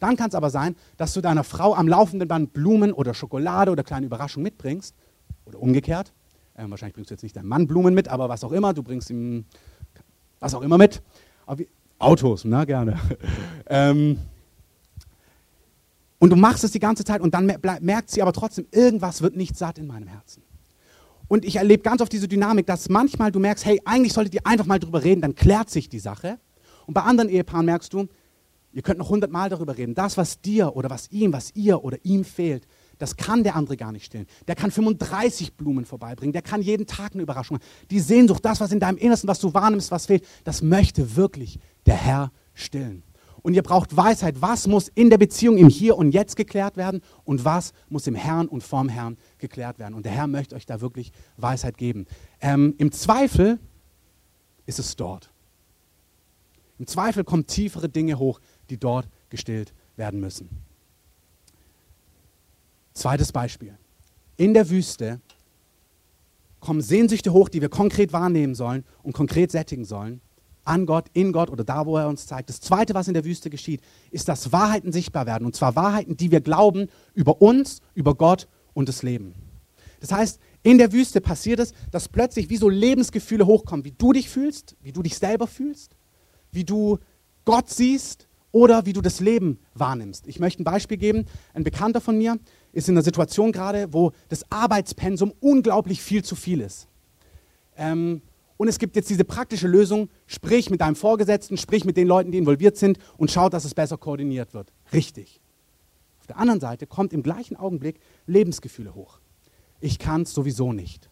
[0.00, 3.70] Dann kann es aber sein, dass du deiner Frau am laufenden Band Blumen oder Schokolade
[3.70, 4.94] oder kleine Überraschungen mitbringst
[5.44, 6.12] oder umgekehrt.
[6.56, 8.82] Ähm, wahrscheinlich bringst du jetzt nicht deinem Mann Blumen mit, aber was auch immer, du
[8.82, 9.44] bringst ihm
[10.40, 11.02] was auch immer mit.
[11.98, 12.98] Autos, na gerne.
[13.66, 14.18] ähm,
[16.18, 17.46] und du machst es die ganze Zeit und dann
[17.81, 20.42] merkt sie aber trotzdem, irgendwas wird nicht satt in meinem Herzen.
[21.28, 24.46] Und ich erlebe ganz oft diese Dynamik, dass manchmal du merkst, hey, eigentlich solltet ihr
[24.46, 26.38] einfach mal drüber reden, dann klärt sich die Sache.
[26.87, 28.09] Und bei anderen Ehepaaren merkst du,
[28.72, 29.94] ihr könnt noch hundertmal darüber reden.
[29.94, 33.76] Das, was dir oder was ihm, was ihr oder ihm fehlt, das kann der andere
[33.76, 34.26] gar nicht stillen.
[34.48, 37.68] Der kann 35 Blumen vorbeibringen, der kann jeden Tag eine Überraschung machen.
[37.90, 41.61] Die Sehnsucht, das, was in deinem Innersten, was du wahrnimmst, was fehlt, das möchte wirklich
[41.87, 43.04] der Herr stillen
[43.48, 44.42] und ihr braucht Weisheit.
[44.42, 48.14] Was muss in der Beziehung im Hier und Jetzt geklärt werden und was muss im
[48.14, 49.94] Herrn und vom Herrn geklärt werden.
[49.94, 52.04] Und der Herr möchte euch da wirklich Weisheit geben.
[52.42, 53.58] Ähm, Im Zweifel
[54.66, 55.30] ist es dort.
[56.78, 60.50] Im Zweifel kommen tiefere Dinge hoch, die dort gestillt werden müssen.
[62.92, 63.78] Zweites Beispiel.
[64.37, 65.22] In der Wüste
[66.61, 70.20] kommen Sehnsüchte hoch, die wir konkret wahrnehmen sollen und konkret sättigen sollen
[70.68, 72.50] an Gott, in Gott oder da, wo er uns zeigt.
[72.50, 75.46] Das Zweite, was in der Wüste geschieht, ist, dass Wahrheiten sichtbar werden.
[75.46, 79.35] Und zwar Wahrheiten, die wir glauben über uns, über Gott und das Leben.
[80.00, 84.12] Das heißt, in der Wüste passiert es, dass plötzlich wie so Lebensgefühle hochkommen, wie du
[84.12, 85.96] dich fühlst, wie du dich selber fühlst,
[86.52, 86.98] wie du
[87.44, 90.26] Gott siehst oder wie du das Leben wahrnimmst.
[90.26, 91.24] Ich möchte ein Beispiel geben.
[91.54, 92.38] Ein Bekannter von mir
[92.72, 96.88] ist in einer Situation gerade, wo das Arbeitspensum unglaublich viel zu viel ist.
[97.76, 98.20] Ähm,
[98.59, 102.33] und es gibt jetzt diese praktische Lösung, sprich mit deinem Vorgesetzten, sprich mit den Leuten,
[102.33, 104.73] die involviert sind und schau, dass es besser koordiniert wird.
[104.92, 105.40] Richtig.
[106.21, 109.21] Auf der anderen Seite kommt im gleichen Augenblick Lebensgefühle hoch.
[109.81, 111.09] Ich kann es sowieso nicht.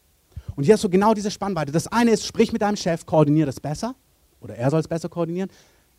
[0.56, 1.70] Und hier hast du genau diese Spannweite.
[1.70, 3.94] Das eine ist, sprich mit deinem Chef, koordiniere das besser.
[4.40, 5.50] Oder er soll es besser koordinieren.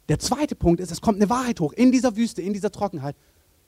[0.10, 3.16] Der zweite Punkt ist, es kommt eine Wahrheit hoch in dieser Wüste, in dieser Trockenheit.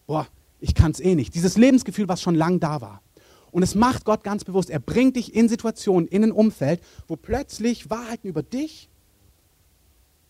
[0.06, 0.28] Boah,
[0.60, 1.34] ich kann es eh nicht.
[1.34, 3.02] Dieses Lebensgefühl, was schon lang da war.
[3.52, 4.70] Und es macht Gott ganz bewusst.
[4.70, 8.90] Er bringt dich in Situationen, in ein Umfeld, wo plötzlich Wahrheiten über dich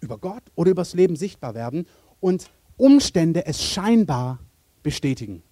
[0.01, 1.85] über Gott oder übers Leben sichtbar werden
[2.19, 4.39] und Umstände es scheinbar
[4.83, 5.43] bestätigen.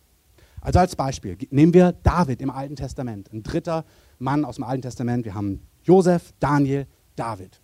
[0.61, 3.85] Also als Beispiel nehmen wir David im Alten Testament, ein dritter
[4.19, 5.25] Mann aus dem Alten Testament.
[5.25, 7.61] Wir haben Josef, Daniel, David.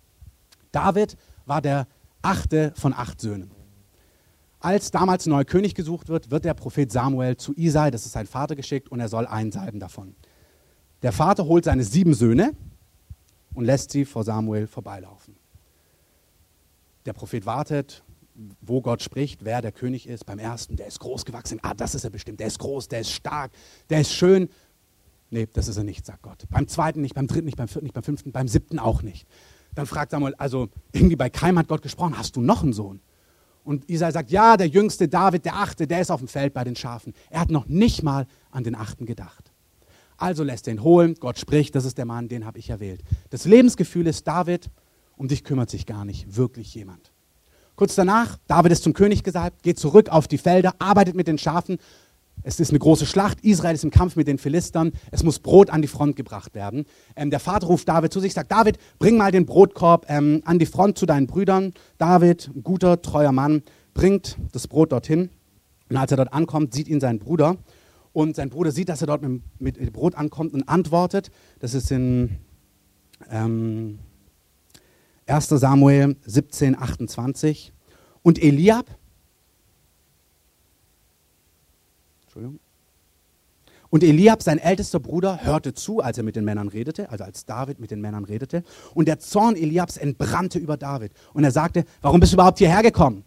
[0.72, 1.86] David war der
[2.22, 3.50] achte von acht Söhnen.
[4.64, 8.12] Als damals ein neuer König gesucht wird, wird der Prophet Samuel zu Isai, das ist
[8.12, 10.16] sein Vater, geschickt und er soll einsalben davon.
[11.02, 12.56] Der Vater holt seine sieben Söhne
[13.52, 15.36] und lässt sie vor Samuel vorbeilaufen.
[17.04, 18.04] Der Prophet wartet,
[18.62, 20.24] wo Gott spricht, wer der König ist.
[20.24, 21.58] Beim ersten, der ist groß gewachsen.
[21.60, 22.40] Ah, das ist er bestimmt.
[22.40, 23.52] Der ist groß, der ist stark,
[23.90, 24.48] der ist schön.
[25.28, 26.44] Nee, das ist er nicht, sagt Gott.
[26.48, 29.28] Beim zweiten nicht, beim dritten nicht, beim vierten nicht, beim fünften, beim siebten auch nicht.
[29.74, 33.02] Dann fragt Samuel, also irgendwie bei keinem hat Gott gesprochen, hast du noch einen Sohn?
[33.64, 36.64] Und Isai sagt, ja, der jüngste David, der achte, der ist auf dem Feld bei
[36.64, 37.14] den Schafen.
[37.30, 39.50] Er hat noch nicht mal an den achten gedacht.
[40.16, 43.02] Also lässt er ihn holen, Gott spricht, das ist der Mann, den habe ich erwählt.
[43.30, 44.70] Das Lebensgefühl ist David,
[45.16, 47.10] um dich kümmert sich gar nicht wirklich jemand.
[47.74, 51.38] Kurz danach, David ist zum König gesalbt, geht zurück auf die Felder, arbeitet mit den
[51.38, 51.78] Schafen.
[52.42, 53.42] Es ist eine große Schlacht.
[53.42, 54.92] Israel ist im Kampf mit den Philistern.
[55.10, 56.84] Es muss Brot an die Front gebracht werden.
[57.16, 60.58] Ähm, der Vater ruft David zu sich, sagt: David, bring mal den Brotkorb ähm, an
[60.58, 61.72] die Front zu deinen Brüdern.
[61.98, 63.62] David, ein guter, treuer Mann,
[63.94, 65.30] bringt das Brot dorthin.
[65.88, 67.56] Und als er dort ankommt, sieht ihn sein Bruder.
[68.12, 71.30] Und sein Bruder sieht, dass er dort mit, mit Brot ankommt und antwortet.
[71.58, 72.36] Das ist in
[73.30, 73.98] ähm,
[75.26, 77.72] 1 Samuel 17, 28.
[78.22, 78.86] Und Eliab,
[82.34, 82.58] Entschuldigung,
[83.90, 87.44] und Eliab, sein ältester Bruder, hörte zu, als er mit den Männern redete, also als
[87.44, 88.64] David mit den Männern redete.
[88.92, 91.12] Und der Zorn Eliabs entbrannte über David.
[91.32, 93.22] Und er sagte, warum bist du überhaupt hierher gekommen?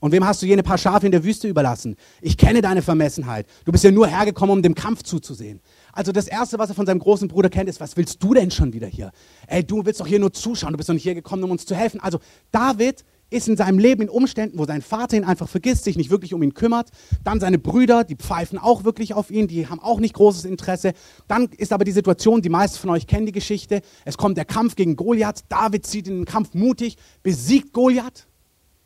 [0.00, 1.96] Und wem hast du jene paar Schafe in der Wüste überlassen?
[2.20, 3.46] Ich kenne deine Vermessenheit.
[3.64, 5.60] Du bist ja nur hergekommen, um dem Kampf zuzusehen.
[5.94, 8.50] Also das Erste, was er von seinem großen Bruder kennt, ist, was willst du denn
[8.50, 9.10] schon wieder hier?
[9.46, 11.64] Ey, du willst doch hier nur zuschauen, du bist doch nicht hier gekommen, um uns
[11.64, 11.98] zu helfen.
[12.00, 12.18] Also
[12.52, 16.10] David ist in seinem Leben in Umständen, wo sein Vater ihn einfach vergisst, sich nicht
[16.10, 16.90] wirklich um ihn kümmert.
[17.24, 20.92] Dann seine Brüder, die pfeifen auch wirklich auf ihn, die haben auch nicht großes Interesse.
[21.26, 23.82] Dann ist aber die Situation, die meisten von euch kennen die Geschichte.
[24.04, 25.40] Es kommt der Kampf gegen Goliath.
[25.48, 28.26] David zieht in den Kampf mutig, besiegt Goliath.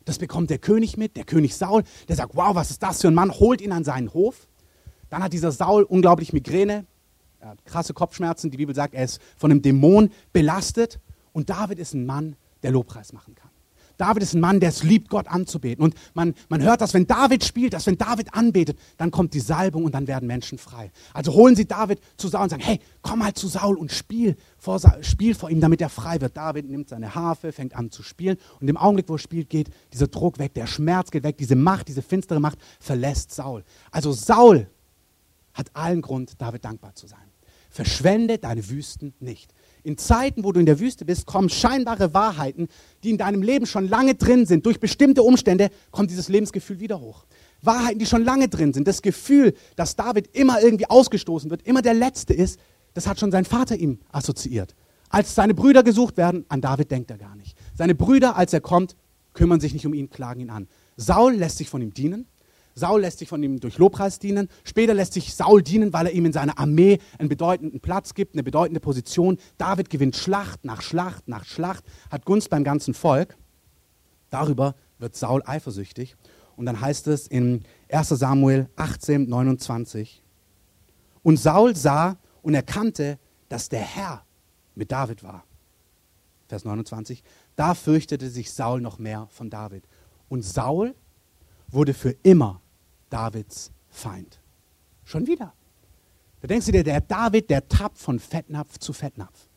[0.05, 1.83] Das bekommt der König mit, der König Saul.
[2.07, 3.31] Der sagt, wow, was ist das für ein Mann?
[3.31, 4.47] Holt ihn an seinen Hof.
[5.11, 6.85] Dann hat dieser Saul unglaublich Migräne,
[7.65, 8.49] krasse Kopfschmerzen.
[8.49, 10.99] Die Bibel sagt, er ist von einem Dämon belastet.
[11.33, 13.48] Und David ist ein Mann, der Lobpreis machen kann.
[13.99, 15.83] David ist ein Mann, der es liebt, Gott anzubeten.
[15.83, 19.41] Und man, man hört, dass wenn David spielt, dass wenn David anbetet, dann kommt die
[19.41, 20.89] Salbung und dann werden Menschen frei.
[21.13, 24.37] Also holen sie David zu Saul und sagen, hey, komm mal zu Saul und spiel
[24.57, 26.37] vor, spiel vor ihm, damit er frei wird.
[26.37, 28.37] David nimmt seine Harfe, fängt an zu spielen.
[28.61, 31.57] Und im Augenblick, wo er spielt, geht dieser Druck weg, der Schmerz geht weg, diese
[31.57, 33.65] Macht, diese finstere Macht verlässt Saul.
[33.91, 34.67] Also Saul
[35.53, 37.19] hat allen Grund, David dankbar zu sein.
[37.69, 39.53] Verschwende deine Wüsten nicht.
[39.89, 42.67] In Zeiten, wo du in der Wüste bist, kommen scheinbare Wahrheiten,
[43.03, 44.67] die in deinem Leben schon lange drin sind.
[44.67, 47.25] Durch bestimmte Umstände kommt dieses Lebensgefühl wieder hoch.
[47.63, 48.87] Wahrheiten, die schon lange drin sind.
[48.87, 52.59] Das Gefühl, dass David immer irgendwie ausgestoßen wird, immer der Letzte ist,
[52.93, 54.75] das hat schon sein Vater ihm assoziiert.
[55.09, 57.57] Als seine Brüder gesucht werden, an David denkt er gar nicht.
[57.73, 58.95] Seine Brüder, als er kommt,
[59.33, 60.67] kümmern sich nicht um ihn, klagen ihn an.
[60.97, 62.27] Saul lässt sich von ihm dienen.
[62.79, 64.49] Saul lässt sich von ihm durch Lobpreis dienen.
[64.63, 68.33] Später lässt sich Saul dienen, weil er ihm in seiner Armee einen bedeutenden Platz gibt,
[68.33, 69.37] eine bedeutende Position.
[69.57, 73.37] David gewinnt Schlacht nach Schlacht nach Schlacht, hat Gunst beim ganzen Volk.
[74.29, 76.15] Darüber wird Saul eifersüchtig.
[76.55, 80.23] Und dann heißt es in 1 Samuel 18, 29.
[81.23, 84.25] Und Saul sah und erkannte, dass der Herr
[84.75, 85.43] mit David war.
[86.47, 87.23] Vers 29.
[87.55, 89.83] Da fürchtete sich Saul noch mehr von David.
[90.29, 90.95] Und Saul
[91.67, 92.61] wurde für immer
[93.09, 94.39] Davids Feind.
[95.03, 95.53] Schon wieder.
[96.41, 99.49] Da denkst du dir, der David, der tappt von Fettnapf zu Fettnapf.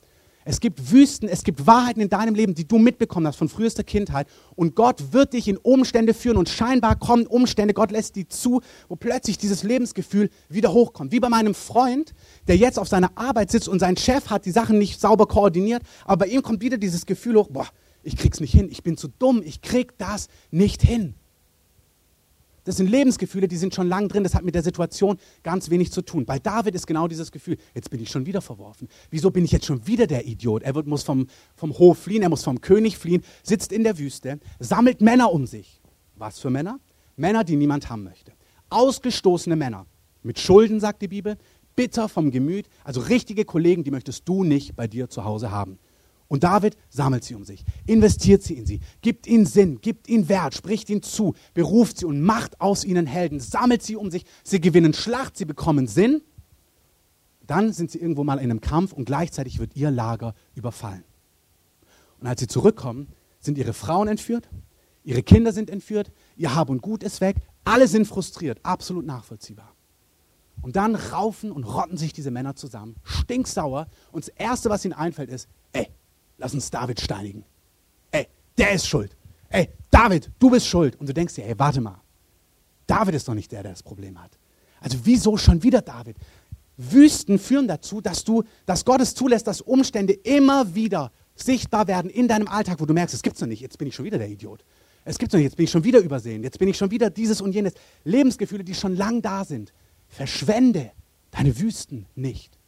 [0.45, 3.85] Es gibt Wüsten, es gibt Wahrheiten in deinem Leben, die du mitbekommen hast von frühester
[3.85, 4.27] Kindheit.
[4.57, 8.61] Und Gott wird dich in Umstände führen und scheinbar kommen Umstände, Gott lässt die zu,
[8.89, 11.13] wo plötzlich dieses Lebensgefühl wieder hochkommt.
[11.13, 12.13] Wie bei meinem Freund,
[12.49, 15.83] der jetzt auf seiner Arbeit sitzt und sein Chef hat die Sachen nicht sauber koordiniert,
[16.05, 17.69] aber bei ihm kommt wieder dieses Gefühl hoch, boah,
[18.03, 21.15] ich krieg's nicht hin, ich bin zu dumm, ich krieg das nicht hin.
[22.65, 24.23] Das sind Lebensgefühle, die sind schon lang drin.
[24.23, 26.25] Das hat mit der Situation ganz wenig zu tun.
[26.25, 28.89] Bei David ist genau dieses Gefühl, jetzt bin ich schon wieder verworfen.
[29.11, 30.63] Wieso bin ich jetzt schon wieder der Idiot?
[30.63, 33.99] Er wird, muss vom, vom Hof fliehen, er muss vom König fliehen, sitzt in der
[33.99, 35.81] Wüste, sammelt Männer um sich.
[36.17, 36.79] Was für Männer?
[37.17, 38.33] Männer, die niemand haben möchte.
[38.71, 39.87] Ausgestoßene Männer.
[40.23, 41.37] Mit Schulden, sagt die Bibel,
[41.75, 42.69] bitter vom Gemüt.
[42.85, 45.79] Also richtige Kollegen, die möchtest du nicht bei dir zu Hause haben.
[46.33, 50.31] Und David sammelt sie um sich, investiert sie in sie, gibt ihnen Sinn, gibt ihnen
[50.31, 54.25] Wert, spricht ihnen zu, beruft sie und macht aus ihnen Helden, sammelt sie um sich,
[54.43, 56.23] sie gewinnen Schlacht, sie bekommen Sinn.
[57.47, 61.05] Dann sind sie irgendwo mal in einem Kampf und gleichzeitig wird ihr Lager überfallen.
[62.19, 64.49] Und als sie zurückkommen, sind ihre Frauen entführt,
[65.05, 69.75] ihre Kinder sind entführt, ihr Hab und Gut ist weg, alle sind frustriert, absolut nachvollziehbar.
[70.63, 73.87] Und dann raufen und rotten sich diese Männer zusammen, stinksauer.
[74.13, 75.89] Und das Erste, was ihnen einfällt, ist, ey,
[76.39, 77.45] lass uns David steinigen.
[78.11, 79.17] Ey, der ist schuld.
[79.49, 80.97] Ey, David, du bist schuld.
[80.97, 82.01] Und du denkst dir, ey, warte mal.
[82.87, 84.39] David ist doch nicht der, der das Problem hat.
[84.81, 86.17] Also wieso schon wieder David?
[86.77, 92.11] Wüsten führen dazu, dass du, dass Gott es zulässt, dass Umstände immer wieder sichtbar werden
[92.11, 94.19] in deinem Alltag, wo du merkst, es gibt's noch nicht, jetzt bin ich schon wieder
[94.19, 94.65] der Idiot.
[95.05, 97.11] Es gibt's noch nicht, jetzt bin ich schon wieder übersehen, jetzt bin ich schon wieder
[97.11, 97.75] dieses und jenes.
[98.05, 99.73] Lebensgefühle, die schon lang da sind.
[100.09, 100.93] Verschwende
[101.31, 102.59] deine Wüsten nicht.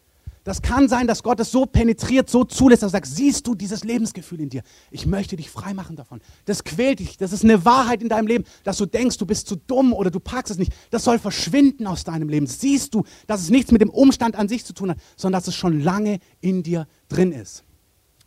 [0.44, 3.54] Das kann sein, dass Gott es so penetriert, so zulässt, dass er sagt, siehst du
[3.54, 4.62] dieses Lebensgefühl in dir?
[4.90, 6.20] Ich möchte dich freimachen davon.
[6.44, 7.16] Das quält dich.
[7.16, 10.10] Das ist eine Wahrheit in deinem Leben, dass du denkst, du bist zu dumm oder
[10.10, 10.72] du packst es nicht.
[10.90, 12.46] Das soll verschwinden aus deinem Leben.
[12.46, 15.48] Siehst du, dass es nichts mit dem Umstand an sich zu tun hat, sondern dass
[15.48, 17.64] es schon lange in dir drin ist.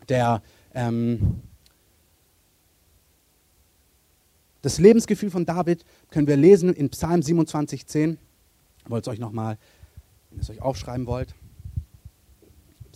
[0.10, 0.42] Der,
[0.74, 1.42] ähm,
[4.64, 8.18] das Lebensgefühl von David können wir lesen in Psalm 27, 10.
[8.84, 9.60] Ich wollte es euch nochmal,
[10.32, 11.36] wenn ihr es euch aufschreiben wollt.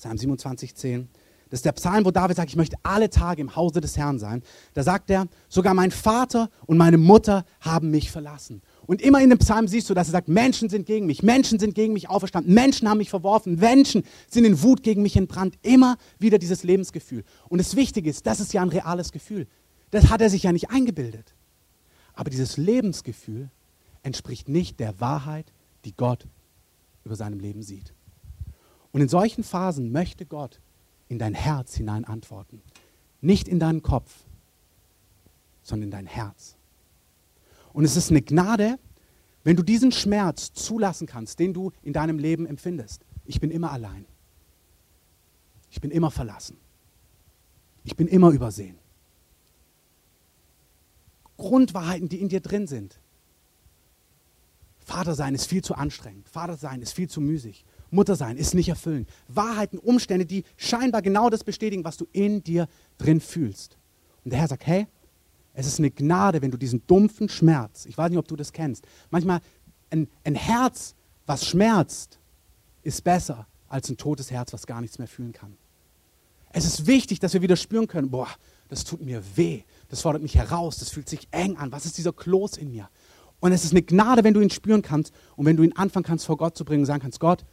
[0.02, 1.10] Psalm 27, 10.
[1.52, 4.18] Das ist der Psalm, wo David sagt, ich möchte alle Tage im Hause des Herrn
[4.18, 4.42] sein.
[4.74, 8.64] Da sagt er, sogar mein Vater und meine Mutter haben mich verlassen.
[8.88, 11.60] Und immer in dem Psalm siehst du, dass er sagt, Menschen sind gegen mich, Menschen
[11.60, 15.60] sind gegen mich auferstanden, Menschen haben mich verworfen, Menschen sind in Wut gegen mich entbrannt.
[15.62, 17.24] Immer wieder dieses Lebensgefühl.
[17.48, 19.46] Und das Wichtige ist, das ist ja ein reales Gefühl.
[19.92, 21.36] Das hat er sich ja nicht eingebildet.
[22.16, 23.52] Aber dieses Lebensgefühl
[24.02, 25.54] entspricht nicht der Wahrheit,
[25.86, 26.26] die Gott
[27.04, 27.94] über seinem Leben sieht.
[28.92, 30.60] Und in solchen Phasen möchte Gott
[31.08, 32.62] in dein Herz hinein antworten.
[33.22, 34.26] Nicht in deinen Kopf,
[35.62, 36.56] sondern in dein Herz.
[37.74, 38.78] Und es ist eine Gnade,
[39.44, 43.06] wenn du diesen Schmerz zulassen kannst, den du in deinem Leben empfindest.
[43.26, 44.06] Ich bin immer allein.
[45.70, 46.58] Ich bin immer verlassen.
[47.84, 48.78] Ich bin immer übersehen.
[51.38, 53.00] Grundwahrheiten, die in dir drin sind.
[54.80, 56.28] Vater sein ist viel zu anstrengend.
[56.28, 57.66] Vater sein ist viel zu müßig.
[57.92, 59.10] Mutter sein ist nicht erfüllend.
[59.28, 63.78] Wahrheiten, Umstände, die scheinbar genau das bestätigen, was du in dir drin fühlst.
[64.24, 64.88] Und der Herr sagt, hey,
[65.54, 68.54] es ist eine Gnade, wenn du diesen dumpfen Schmerz, ich weiß nicht, ob du das
[68.54, 69.42] kennst, manchmal
[69.90, 72.20] ein, ein Herz, was schmerzt,
[72.84, 75.58] ist besser als ein totes Herz, was gar nichts mehr fühlen kann.
[76.54, 78.28] Es ist wichtig, dass wir wieder spüren können, boah,
[78.70, 81.98] das tut mir weh, das fordert mich heraus, das fühlt sich eng an, was ist
[81.98, 82.90] dieser Kloß in mir?
[83.40, 86.06] Und es ist eine Gnade, wenn du ihn spüren kannst und wenn du ihn anfangen
[86.06, 87.44] kannst, vor Gott zu bringen und sagen kannst, Gott,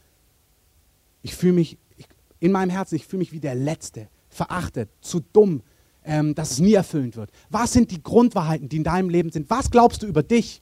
[1.21, 2.07] ich fühle mich ich,
[2.39, 5.61] in meinem Herzen, ich fühle mich wie der Letzte, verachtet, zu dumm,
[6.03, 7.31] ähm, dass es nie erfüllend wird.
[7.49, 9.49] Was sind die Grundwahrheiten, die in deinem Leben sind?
[9.49, 10.61] Was glaubst du über dich?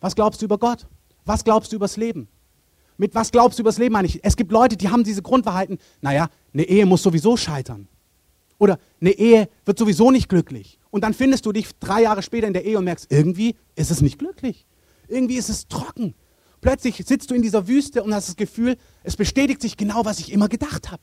[0.00, 0.86] Was glaubst du über Gott?
[1.24, 2.28] Was glaubst du übers Leben?
[2.96, 4.20] Mit was glaubst du übers Leben eigentlich?
[4.22, 5.78] Es gibt Leute, die haben diese Grundwahrheiten.
[6.00, 7.88] Naja, eine Ehe muss sowieso scheitern.
[8.58, 10.78] Oder eine Ehe wird sowieso nicht glücklich.
[10.90, 13.90] Und dann findest du dich drei Jahre später in der Ehe und merkst, irgendwie ist
[13.90, 14.66] es nicht glücklich.
[15.06, 16.14] Irgendwie ist es trocken.
[16.60, 20.18] Plötzlich sitzt du in dieser Wüste und hast das Gefühl, es bestätigt sich genau, was
[20.18, 21.02] ich immer gedacht habe.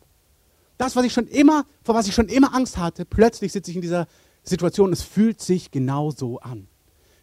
[0.78, 3.78] Das, was ich schon immer, vor was ich schon immer Angst hatte, plötzlich sitze ich
[3.78, 4.08] in dieser
[4.44, 6.68] Situation es fühlt sich genau so an.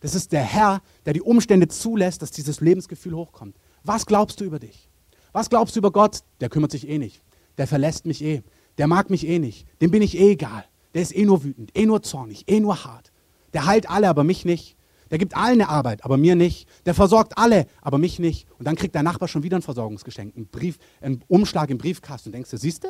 [0.00, 3.56] Das ist der Herr, der die Umstände zulässt, dass dieses Lebensgefühl hochkommt.
[3.84, 4.88] Was glaubst du über dich?
[5.32, 6.20] Was glaubst du über Gott?
[6.40, 7.22] Der kümmert sich eh nicht.
[7.58, 8.42] Der verlässt mich eh.
[8.78, 9.66] Der mag mich eh nicht.
[9.80, 10.64] Dem bin ich eh egal.
[10.94, 13.12] Der ist eh nur wütend, eh nur zornig, eh nur hart.
[13.52, 14.76] Der heilt alle, aber mich nicht.
[15.12, 16.66] Der gibt allen eine Arbeit, aber mir nicht.
[16.86, 18.48] Der versorgt alle, aber mich nicht.
[18.58, 22.30] Und dann kriegt der Nachbar schon wieder ein Versorgungsgeschenk, einen, Brief, einen Umschlag im Briefkasten.
[22.30, 22.88] Und denkst du, siehst du?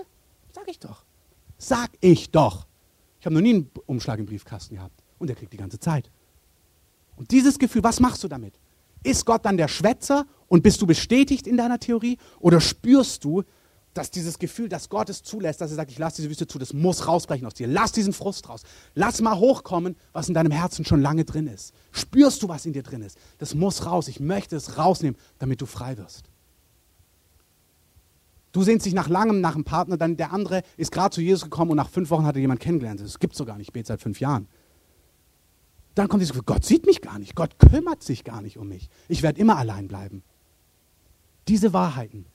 [0.53, 1.05] Sag ich doch.
[1.59, 2.69] Sag ich doch.
[3.19, 5.03] Ich habe noch nie einen Umschlag im Briefkasten gehabt.
[5.19, 6.13] Und der kriegt die ganze Zeit.
[7.17, 8.55] Und dieses Gefühl, was machst du damit?
[9.03, 12.19] Ist Gott dann der Schwätzer und bist du bestätigt in deiner Theorie?
[12.39, 13.43] Oder spürst du,
[13.95, 16.59] dass dieses Gefühl, dass Gott es zulässt, dass er sagt, ich lasse diese Wüste zu,
[16.59, 17.67] das muss rausbrechen aus dir.
[17.67, 18.63] Lass diesen Frust raus.
[18.95, 21.75] Lass mal hochkommen, was in deinem Herzen schon lange drin ist.
[21.91, 23.19] Spürst du, was in dir drin ist?
[23.39, 24.09] Das muss raus.
[24.09, 26.25] Ich möchte es rausnehmen, damit du frei wirst.
[28.53, 31.45] Du sehnst dich nach langem nach einem Partner, dann der andere ist gerade zu Jesus
[31.45, 33.01] gekommen und nach fünf Wochen hat er jemanden kennengelernt.
[33.01, 33.69] Das gibt es so gar nicht.
[33.69, 34.47] Ich bete seit fünf Jahren.
[35.95, 37.35] Dann kommt dieses Gefühl, Gott sieht mich gar nicht.
[37.35, 38.89] Gott kümmert sich gar nicht um mich.
[39.09, 40.23] Ich werde immer allein bleiben.
[41.49, 42.27] Diese Wahrheiten,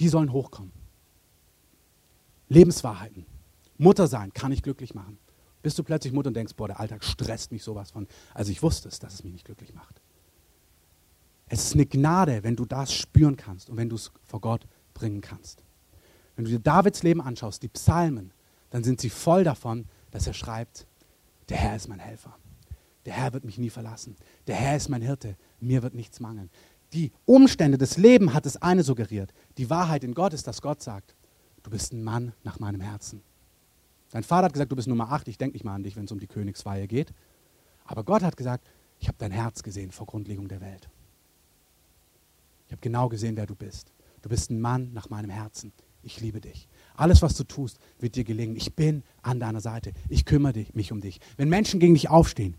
[0.00, 0.72] die sollen hochkommen.
[2.48, 3.26] Lebenswahrheiten.
[3.78, 5.18] Mutter sein kann ich glücklich machen.
[5.62, 8.06] Bist du plötzlich Mutter und denkst, boah, der Alltag stresst mich sowas von.
[8.34, 10.00] Also ich wusste es, dass es mich nicht glücklich macht.
[11.46, 14.66] Es ist eine Gnade, wenn du das spüren kannst und wenn du es vor Gott
[14.92, 15.62] bringen kannst.
[16.36, 18.32] Wenn du dir Davids Leben anschaust, die Psalmen,
[18.70, 20.86] dann sind sie voll davon, dass er schreibt,
[21.48, 22.36] der Herr ist mein Helfer.
[23.04, 24.16] Der Herr wird mich nie verlassen.
[24.46, 25.36] Der Herr ist mein Hirte.
[25.60, 26.50] Mir wird nichts mangeln.
[26.92, 29.32] Die Umstände des Lebens hat das eine suggeriert.
[29.58, 31.14] Die Wahrheit in Gott ist, dass Gott sagt,
[31.62, 33.22] du bist ein Mann nach meinem Herzen.
[34.08, 36.04] Sein Vater hat gesagt, du bist Nummer 8, ich denke nicht mal an dich, wenn
[36.04, 37.12] es um die Königsweihe geht.
[37.84, 38.68] Aber Gott hat gesagt,
[39.00, 40.88] ich habe dein Herz gesehen vor Grundlegung der Welt.
[42.66, 43.92] Ich habe genau gesehen, wer du bist.
[44.22, 45.72] Du bist ein Mann nach meinem Herzen.
[46.02, 46.68] Ich liebe dich.
[46.94, 48.56] Alles, was du tust, wird dir gelingen.
[48.56, 49.92] Ich bin an deiner Seite.
[50.08, 51.20] Ich kümmere mich um dich.
[51.36, 52.56] Wenn Menschen gegen dich aufstehen,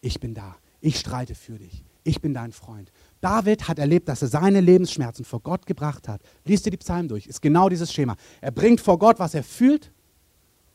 [0.00, 0.56] ich bin da.
[0.80, 1.84] Ich streite für dich.
[2.04, 2.92] Ich bin dein Freund.
[3.22, 6.20] David hat erlebt, dass er seine Lebensschmerzen vor Gott gebracht hat.
[6.44, 7.26] Lies dir die Psalmen durch.
[7.26, 8.16] Ist genau dieses Schema.
[8.40, 9.92] Er bringt vor Gott, was er fühlt,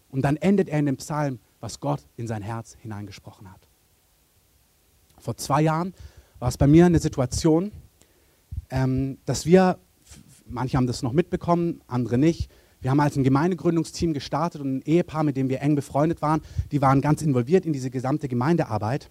[0.10, 3.68] und dann endet er in dem Psalm, was Gott in sein Herz hineingesprochen hat.
[5.20, 5.94] Vor zwei Jahren
[6.40, 7.72] war es bei mir eine Situation,
[8.70, 9.78] ähm, dass wir,
[10.48, 14.82] manche haben das noch mitbekommen, andere nicht, wir haben als ein Gemeindegründungsteam gestartet und ein
[14.84, 19.10] Ehepaar, mit dem wir eng befreundet waren, die waren ganz involviert in diese gesamte Gemeindearbeit.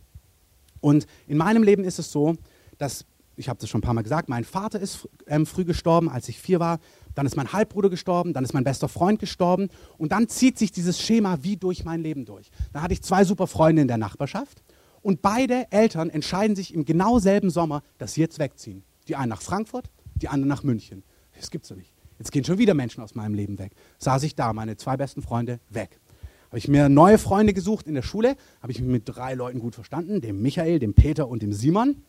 [0.81, 2.37] Und in meinem Leben ist es so,
[2.79, 3.05] dass,
[3.37, 6.29] ich habe das schon ein paar Mal gesagt, mein Vater ist ähm, früh gestorben, als
[6.29, 6.79] ich vier war.
[7.14, 9.68] Dann ist mein Halbbruder gestorben, dann ist mein bester Freund gestorben.
[9.99, 12.51] Und dann zieht sich dieses Schema wie durch mein Leben durch.
[12.72, 14.62] Dann hatte ich zwei super Freunde in der Nachbarschaft.
[15.03, 18.83] Und beide Eltern entscheiden sich im genau selben Sommer, dass sie jetzt wegziehen.
[19.09, 21.05] Die einen nach Frankfurt, die anderen nach München.
[21.37, 21.92] Das gibt's doch nicht.
[22.18, 23.72] Jetzt gehen schon wieder Menschen aus meinem Leben weg.
[23.99, 26.01] Saß ich da, meine zwei besten Freunde weg.
[26.49, 29.59] Habe ich mir neue Freunde gesucht in der Schule, habe ich mich mit drei Leuten
[29.59, 32.03] gut verstanden, dem Michael, dem Peter und dem Simon.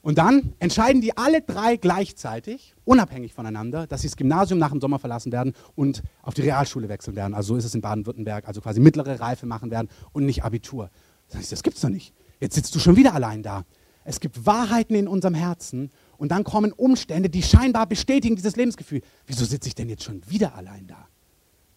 [0.00, 4.80] Und dann entscheiden die alle drei gleichzeitig, unabhängig voneinander, dass sie das Gymnasium nach dem
[4.80, 7.34] Sommer verlassen werden und auf die Realschule wechseln werden.
[7.34, 10.90] Also so ist es in Baden-Württemberg, also quasi mittlere Reife machen werden und nicht Abitur.
[11.28, 12.14] Das, heißt, das gibt's doch nicht.
[12.40, 13.64] Jetzt sitzt du schon wieder allein da.
[14.04, 19.02] Es gibt Wahrheiten in unserem Herzen und dann kommen Umstände, die scheinbar bestätigen dieses Lebensgefühl.
[19.26, 21.08] Wieso sitze ich denn jetzt schon wieder allein da?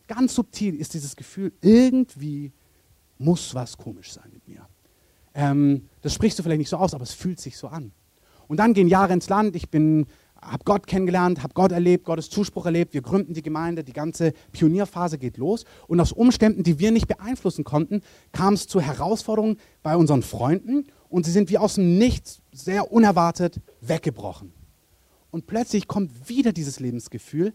[0.08, 2.54] Ganz subtil ist dieses Gefühl, irgendwie
[3.18, 4.68] muss was komisch sein mit mir.
[5.34, 7.92] Ähm, das sprichst du vielleicht nicht so aus, aber es fühlt sich so an.
[8.52, 9.56] Und dann gehen Jahre ins Land.
[9.56, 9.70] Ich
[10.42, 12.94] habe Gott kennengelernt, habe Gott erlebt, Gottes Zuspruch erlebt.
[12.94, 15.64] Wir gründen die Gemeinde, die ganze Pionierphase geht los.
[15.88, 18.02] Und aus Umständen, die wir nicht beeinflussen konnten,
[18.34, 20.88] kam es zu Herausforderungen bei unseren Freunden.
[21.08, 24.52] Und sie sind wie aus dem Nichts sehr unerwartet weggebrochen.
[25.30, 27.54] Und plötzlich kommt wieder dieses Lebensgefühl,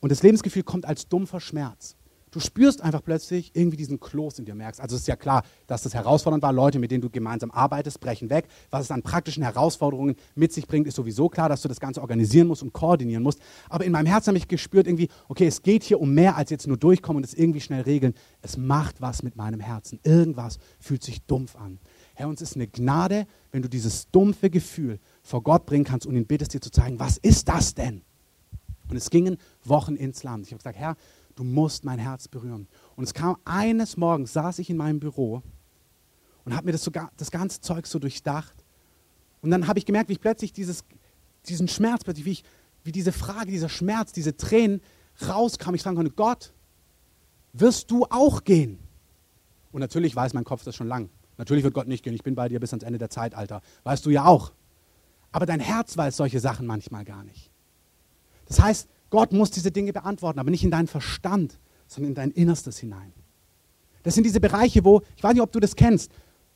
[0.00, 1.96] und das Lebensgefühl kommt als dumpfer Schmerz.
[2.36, 4.78] Du spürst einfach plötzlich irgendwie diesen Kloß in dir merkst.
[4.78, 6.52] Also es ist ja klar, dass das herausfordernd war.
[6.52, 8.46] Leute, mit denen du gemeinsam arbeitest, brechen weg.
[8.68, 12.02] Was es an praktischen Herausforderungen mit sich bringt, ist sowieso klar, dass du das Ganze
[12.02, 13.40] organisieren musst und koordinieren musst.
[13.70, 16.50] Aber in meinem Herzen habe ich gespürt irgendwie, okay, es geht hier um mehr als
[16.50, 18.12] jetzt nur durchkommen und es irgendwie schnell regeln.
[18.42, 19.98] Es macht was mit meinem Herzen.
[20.02, 21.78] Irgendwas fühlt sich dumpf an.
[22.12, 26.14] Herr, uns ist eine Gnade, wenn du dieses dumpfe Gefühl vor Gott bringen kannst und
[26.14, 28.02] ihn bittest, dir zu zeigen, was ist das denn?
[28.90, 30.46] Und es gingen Wochen ins Land.
[30.46, 30.96] Ich habe gesagt, Herr,
[31.36, 32.66] du musst mein Herz berühren.
[32.96, 35.42] Und es kam eines Morgens, saß ich in meinem Büro
[36.44, 38.64] und habe mir das, sogar, das ganze Zeug so durchdacht.
[39.42, 40.84] Und dann habe ich gemerkt, wie ich plötzlich dieses,
[41.46, 42.44] diesen Schmerz, plötzlich, wie, ich,
[42.82, 44.80] wie diese Frage, dieser Schmerz, diese Tränen
[45.28, 45.74] rauskam.
[45.74, 46.52] Ich sagen konnte, Gott,
[47.52, 48.78] wirst du auch gehen?
[49.72, 51.10] Und natürlich weiß mein Kopf das schon lang.
[51.36, 52.14] Natürlich wird Gott nicht gehen.
[52.14, 53.60] Ich bin bei dir bis ans Ende der Zeitalter.
[53.84, 54.52] Weißt du ja auch.
[55.32, 57.50] Aber dein Herz weiß solche Sachen manchmal gar nicht.
[58.46, 62.30] Das heißt, Gott muss diese Dinge beantworten, aber nicht in deinen Verstand, sondern in dein
[62.32, 63.12] Innerstes hinein.
[64.02, 66.10] Das sind diese Bereiche, wo, ich weiß nicht, ob du das kennst,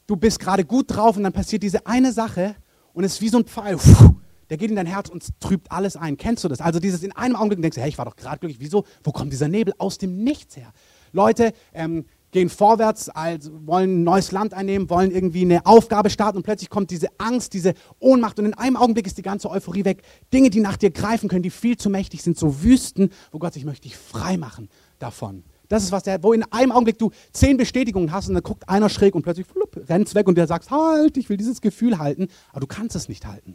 [0.06, 2.56] du bist gerade gut drauf und dann passiert diese eine Sache
[2.92, 3.78] und es ist wie so ein Pfeil,
[4.50, 6.16] der geht in dein Herz und trübt alles ein.
[6.16, 6.60] Kennst du das?
[6.60, 8.84] Also dieses in einem Augenblick denkst du, hey, ich war doch gerade glücklich, wieso?
[9.04, 10.72] Wo kommt dieser Nebel aus dem Nichts her?
[11.12, 16.38] Leute, ähm, gehen vorwärts, also wollen ein neues Land einnehmen, wollen irgendwie eine Aufgabe starten
[16.38, 19.84] und plötzlich kommt diese Angst, diese Ohnmacht und in einem Augenblick ist die ganze Euphorie
[19.84, 20.02] weg.
[20.32, 23.54] Dinge, die nach dir greifen können, die viel zu mächtig sind, so Wüsten, wo Gott
[23.54, 25.44] sich möchte dich frei machen davon.
[25.68, 28.68] Das ist was der, wo in einem Augenblick du zehn Bestätigungen hast und dann guckt
[28.68, 31.98] einer schräg und plötzlich flupp, rennt weg und der sagt, halt, ich will dieses Gefühl
[31.98, 33.54] halten, aber du kannst es nicht halten.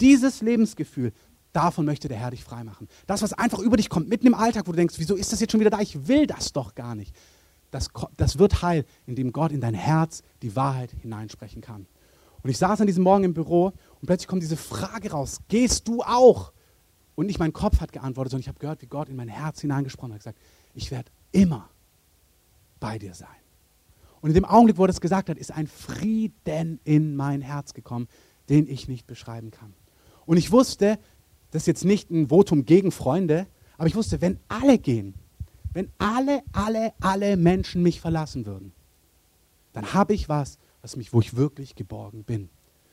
[0.00, 1.12] Dieses Lebensgefühl,
[1.52, 2.88] davon möchte der Herr dich frei machen.
[3.06, 5.40] Das, was einfach über dich kommt, mitten im Alltag, wo du denkst, wieso ist das
[5.40, 5.80] jetzt schon wieder da?
[5.80, 7.14] Ich will das doch gar nicht
[7.76, 11.86] das, das wird heil, indem Gott in dein Herz die Wahrheit hineinsprechen kann.
[12.42, 13.66] Und ich saß an diesem Morgen im Büro
[14.00, 16.52] und plötzlich kommt diese Frage raus, gehst du auch?
[17.14, 19.60] Und nicht mein Kopf hat geantwortet, sondern ich habe gehört, wie Gott in mein Herz
[19.60, 20.38] hineingesprochen hat, gesagt,
[20.74, 21.68] ich werde immer
[22.80, 23.28] bei dir sein.
[24.20, 27.74] Und in dem Augenblick, wo er das gesagt hat, ist ein Frieden in mein Herz
[27.74, 28.08] gekommen,
[28.48, 29.74] den ich nicht beschreiben kann.
[30.24, 30.98] Und ich wusste,
[31.50, 33.46] das ist jetzt nicht ein Votum gegen Freunde,
[33.76, 35.14] aber ich wusste, wenn alle gehen,
[35.76, 38.72] wenn alle, alle, alle Menschen mich verlassen würden,
[39.74, 42.48] dann habe ich was, was mich, wo ich wirklich geborgen bin.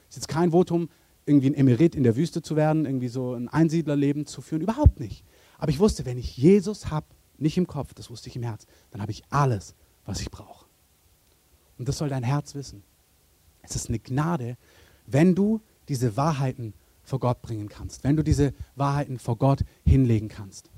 [0.09, 0.89] Es ist jetzt kein Votum,
[1.25, 4.99] irgendwie ein Emerit in der Wüste zu werden, irgendwie so ein Einsiedlerleben zu führen, überhaupt
[4.99, 5.23] nicht.
[5.59, 7.05] Aber ich wusste, wenn ich Jesus habe,
[7.37, 10.65] nicht im Kopf, das wusste ich im Herz, dann habe ich alles, was ich brauche.
[11.77, 12.83] Und das soll dein Herz wissen.
[13.61, 14.57] Es ist eine Gnade,
[15.07, 20.27] wenn du diese Wahrheiten vor Gott bringen kannst, wenn du diese Wahrheiten vor Gott hinlegen
[20.27, 20.69] kannst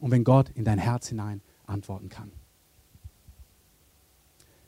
[0.00, 2.32] und wenn Gott in dein Herz hinein antworten kann.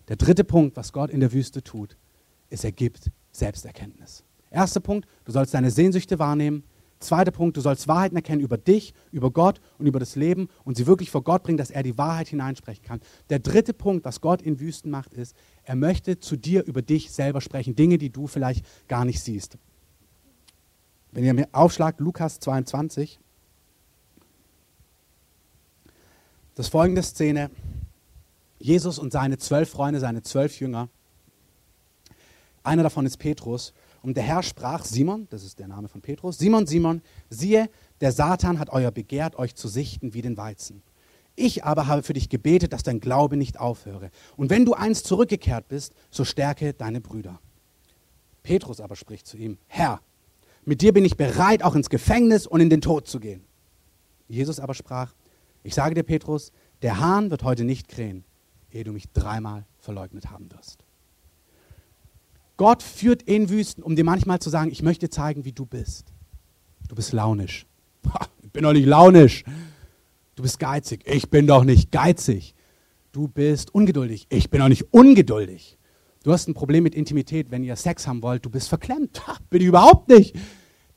[0.08, 1.96] Der dritte Punkt, was Gott in der Wüste tut,
[2.50, 4.24] ist, er gibt Selbsterkenntnis.
[4.50, 6.64] Erster Punkt, du sollst deine Sehnsüchte wahrnehmen.
[7.00, 10.76] Zweiter Punkt, du sollst Wahrheiten erkennen über dich, über Gott und über das Leben und
[10.76, 13.00] sie wirklich vor Gott bringen, dass er die Wahrheit hineinsprechen kann.
[13.30, 17.12] Der dritte Punkt, was Gott in Wüsten macht, ist, er möchte zu dir über dich
[17.12, 19.58] selber sprechen, Dinge, die du vielleicht gar nicht siehst.
[21.12, 23.20] Wenn ihr mir aufschlagt, Lukas 22,
[26.58, 27.50] das folgende Szene.
[28.58, 30.88] Jesus und seine zwölf Freunde, seine zwölf Jünger,
[32.64, 36.36] einer davon ist Petrus, und der Herr sprach, Simon, das ist der Name von Petrus,
[36.36, 37.00] Simon, Simon,
[37.30, 40.82] siehe, der Satan hat euer begehrt, euch zu sichten wie den Weizen.
[41.36, 44.10] Ich aber habe für dich gebetet, dass dein Glaube nicht aufhöre.
[44.36, 47.38] Und wenn du einst zurückgekehrt bist, so stärke deine Brüder.
[48.42, 50.00] Petrus aber spricht zu ihm, Herr,
[50.64, 53.44] mit dir bin ich bereit, auch ins Gefängnis und in den Tod zu gehen.
[54.26, 55.14] Jesus aber sprach,
[55.68, 56.50] ich sage dir, Petrus,
[56.80, 58.24] der Hahn wird heute nicht krähen,
[58.72, 60.82] ehe du mich dreimal verleugnet haben wirst.
[62.56, 66.14] Gott führt in Wüsten, um dir manchmal zu sagen, ich möchte zeigen, wie du bist.
[66.88, 67.66] Du bist launisch.
[68.42, 69.44] Ich bin doch nicht launisch.
[70.36, 71.02] Du bist geizig.
[71.06, 72.54] Ich bin doch nicht geizig.
[73.12, 74.26] Du bist ungeduldig.
[74.30, 75.76] Ich bin doch nicht ungeduldig.
[76.22, 78.46] Du hast ein Problem mit Intimität, wenn ihr Sex haben wollt.
[78.46, 79.20] Du bist verklemmt.
[79.50, 80.34] Bin ich überhaupt nicht.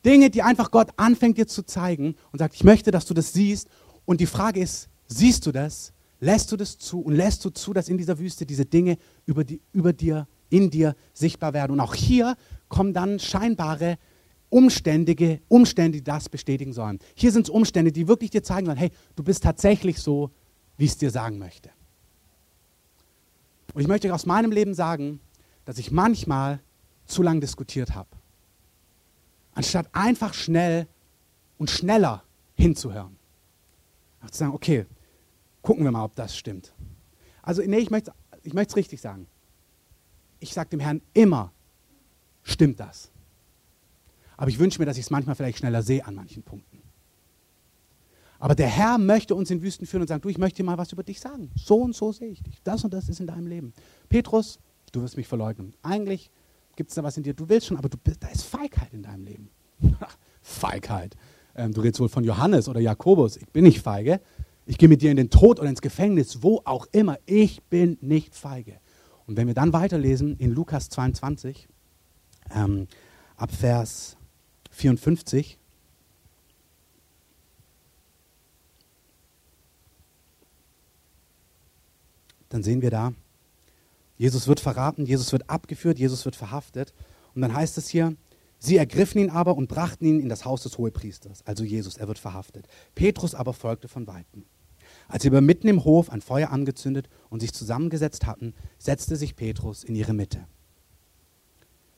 [0.05, 3.33] Dinge, die einfach Gott anfängt dir zu zeigen und sagt, ich möchte, dass du das
[3.33, 3.67] siehst.
[4.05, 5.93] Und die Frage ist, siehst du das?
[6.19, 7.01] Lässt du das zu?
[7.01, 10.69] Und lässt du zu, dass in dieser Wüste diese Dinge über, die, über dir in
[10.69, 11.71] dir sichtbar werden.
[11.71, 12.35] Und auch hier
[12.69, 13.97] kommen dann scheinbare
[14.49, 16.99] Umständige, Umstände, die das bestätigen sollen.
[17.15, 20.29] Hier sind es Umstände, die wirklich dir zeigen sollen, hey, du bist tatsächlich so,
[20.77, 21.69] wie ich es dir sagen möchte.
[23.73, 25.21] Und ich möchte euch aus meinem Leben sagen,
[25.63, 26.59] dass ich manchmal
[27.05, 28.09] zu lange diskutiert habe.
[29.53, 30.87] Anstatt einfach schnell
[31.57, 32.23] und schneller
[32.55, 33.20] hinzuhören.
[34.29, 34.85] Zu sagen, okay,
[35.61, 36.73] gucken wir mal, ob das stimmt.
[37.41, 38.13] Also, nee, ich möchte
[38.43, 39.27] es richtig sagen
[40.41, 41.53] ich sage dem Herrn immer,
[42.43, 43.11] stimmt das.
[44.35, 46.81] Aber ich wünsche mir, dass ich es manchmal vielleicht schneller sehe an manchen Punkten.
[48.39, 50.79] Aber der Herr möchte uns in Wüsten führen und sagen, du, ich möchte dir mal
[50.79, 51.51] was über dich sagen.
[51.55, 52.59] So und so sehe ich dich.
[52.63, 53.71] Das und das ist in deinem Leben.
[54.09, 54.59] Petrus,
[54.91, 55.75] du wirst mich verleugnen.
[55.83, 56.31] Eigentlich
[56.75, 59.03] gibt es da was in dir, du willst schon, aber du, da ist Feigheit in
[59.03, 59.51] deinem Leben.
[60.41, 61.15] Feigheit.
[61.55, 63.37] Ähm, du redest wohl von Johannes oder Jakobus.
[63.37, 64.21] Ich bin nicht feige.
[64.65, 67.17] Ich gehe mit dir in den Tod oder ins Gefängnis, wo auch immer.
[67.25, 68.79] Ich bin nicht feige.
[69.27, 71.67] Und wenn wir dann weiterlesen in Lukas 22,
[72.53, 72.87] ähm,
[73.37, 74.17] ab Vers
[74.71, 75.57] 54,
[82.49, 83.13] dann sehen wir da,
[84.17, 86.93] Jesus wird verraten, Jesus wird abgeführt, Jesus wird verhaftet.
[87.33, 88.15] Und dann heißt es hier,
[88.61, 92.07] sie ergriffen ihn aber und brachten ihn in das Haus des Hohepriesters, also Jesus, er
[92.07, 92.67] wird verhaftet.
[92.95, 94.45] Petrus aber folgte von weitem.
[95.07, 99.35] Als sie aber mitten im Hof ein Feuer angezündet und sich zusammengesetzt hatten, setzte sich
[99.35, 100.45] Petrus in ihre Mitte.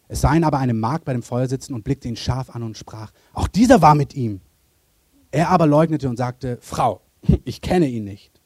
[0.07, 2.63] Es sah ihn aber eine Magd bei dem Feuer sitzen und blickte ihn scharf an
[2.63, 4.41] und sprach, auch dieser war mit ihm.
[5.31, 7.01] Er aber leugnete und sagte, Frau,
[7.45, 8.39] ich kenne ihn nicht.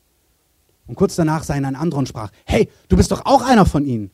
[0.85, 3.65] Und kurz danach sah ihn ein anderer und sprach, hey, du bist doch auch einer
[3.65, 4.11] von ihnen.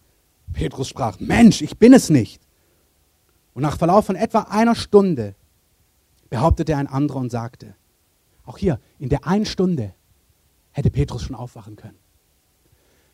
[0.53, 2.41] Petrus sprach, Mensch, ich bin es nicht.
[3.53, 5.35] Und nach Verlauf von etwa einer Stunde
[6.29, 7.75] behauptete ein anderer und sagte,
[8.45, 9.93] auch hier, in der einen Stunde
[10.71, 11.97] hätte Petrus schon aufwachen können.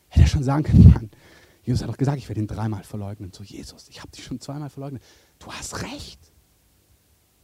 [0.08, 1.10] Hätte er schon sagen können, Mann,
[1.62, 3.32] Jesus hat doch gesagt, ich werde ihn dreimal verleugnen.
[3.32, 5.02] So, Jesus, ich habe dich schon zweimal verleugnet.
[5.38, 6.18] Du hast recht.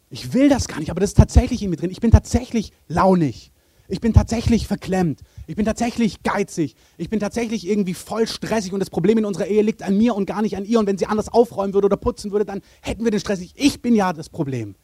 [0.09, 1.91] Ich will das gar nicht, aber das ist tatsächlich in mir drin.
[1.91, 3.53] Ich bin tatsächlich launig.
[3.89, 5.21] Ich bin tatsächlich verklemmt.
[5.47, 6.75] Ich bin tatsächlich geizig.
[6.97, 10.15] Ich bin tatsächlich irgendwie voll stressig und das Problem in unserer Ehe liegt an mir
[10.15, 10.79] und gar nicht an ihr.
[10.79, 13.53] Und wenn sie anders aufräumen würde oder putzen würde, dann hätten wir den stressig.
[13.57, 14.75] Ich bin ja das Problem.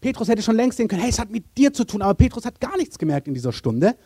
[0.00, 2.46] Petrus hätte schon längst sehen können, hey, es hat mit dir zu tun, aber Petrus
[2.46, 3.96] hat gar nichts gemerkt in dieser Stunde.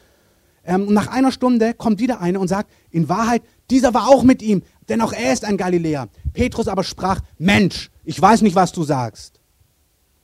[0.65, 4.43] Ähm, nach einer Stunde kommt wieder einer und sagt, in Wahrheit, dieser war auch mit
[4.43, 6.09] ihm, denn auch er ist ein Galiläer.
[6.33, 9.41] Petrus aber sprach, Mensch, ich weiß nicht, was du sagst.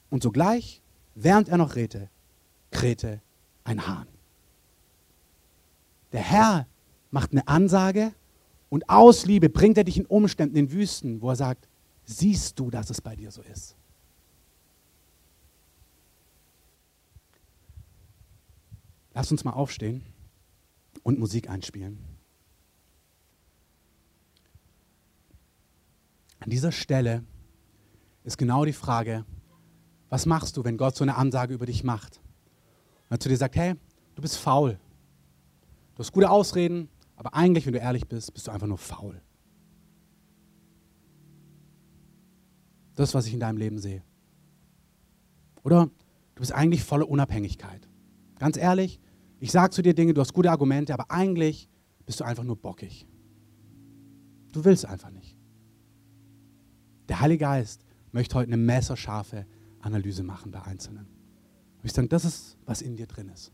[0.08, 0.82] Und sogleich,
[1.14, 2.08] während er noch redete,
[2.70, 3.20] krähte
[3.70, 4.06] ein Hahn.
[6.12, 6.66] Der Herr
[7.10, 8.12] macht eine Ansage
[8.68, 11.68] und aus Liebe bringt er dich in Umständen, in Wüsten, wo er sagt,
[12.04, 13.76] siehst du, dass es bei dir so ist?
[19.14, 20.02] Lass uns mal aufstehen
[21.02, 21.98] und Musik einspielen.
[26.38, 27.24] An dieser Stelle
[28.24, 29.24] ist genau die Frage,
[30.08, 32.20] was machst du, wenn Gott so eine Ansage über dich macht?
[33.11, 33.74] Und er zu dir sagt, hey,
[34.14, 34.78] du bist faul.
[35.94, 39.20] Du hast gute Ausreden, aber eigentlich, wenn du ehrlich bist, bist du einfach nur faul.
[42.94, 44.02] Das, was ich in deinem Leben sehe.
[45.62, 45.86] Oder
[46.34, 47.86] du bist eigentlich voller Unabhängigkeit.
[48.38, 49.00] Ganz ehrlich,
[49.42, 51.66] Ich sage zu dir Dinge, du hast gute Argumente, aber eigentlich
[52.04, 53.06] bist du einfach nur bockig.
[54.52, 55.34] Du willst einfach nicht.
[57.08, 59.46] Der Heilige Geist möchte heute eine messerscharfe
[59.80, 61.08] Analyse machen bei Einzelnen.
[61.80, 63.52] Und ich sage, das ist, was in dir drin ist.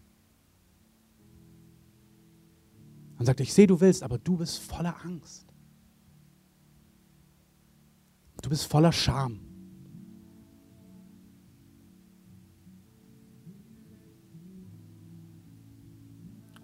[3.18, 5.46] Und sagt, ich sehe, du willst, aber du bist voller Angst.
[8.42, 9.40] Du bist voller Scham.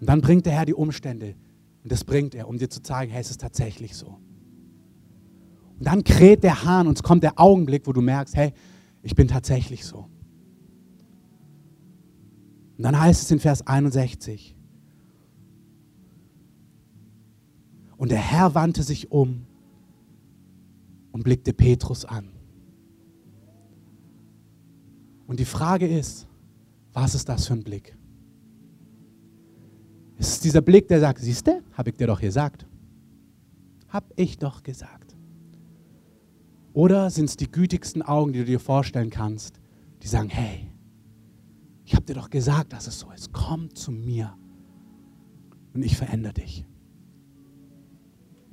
[0.00, 1.36] Und dann bringt der Herr die Umstände.
[1.84, 4.18] Und das bringt er, um dir zu zeigen, hey, es ist tatsächlich so.
[5.78, 8.52] Und dann kräht der Hahn und es kommt der Augenblick, wo du merkst, hey,
[9.02, 10.11] ich bin tatsächlich so.
[12.82, 14.56] Und dann heißt es in Vers 61,
[17.96, 19.46] und der Herr wandte sich um
[21.12, 22.30] und blickte Petrus an.
[25.28, 26.26] Und die Frage ist,
[26.92, 27.96] was ist das für ein Blick?
[30.18, 32.66] Es ist dieser Blick, der sagt, siehst du, habe ich dir doch gesagt.
[33.90, 35.14] Hab ich doch gesagt.
[36.72, 39.60] Oder sind es die gütigsten Augen, die du dir vorstellen kannst,
[40.02, 40.71] die sagen, hey,
[41.84, 43.32] ich habe dir doch gesagt, dass es so ist.
[43.32, 44.36] Komm zu mir
[45.74, 46.64] und ich verändere dich.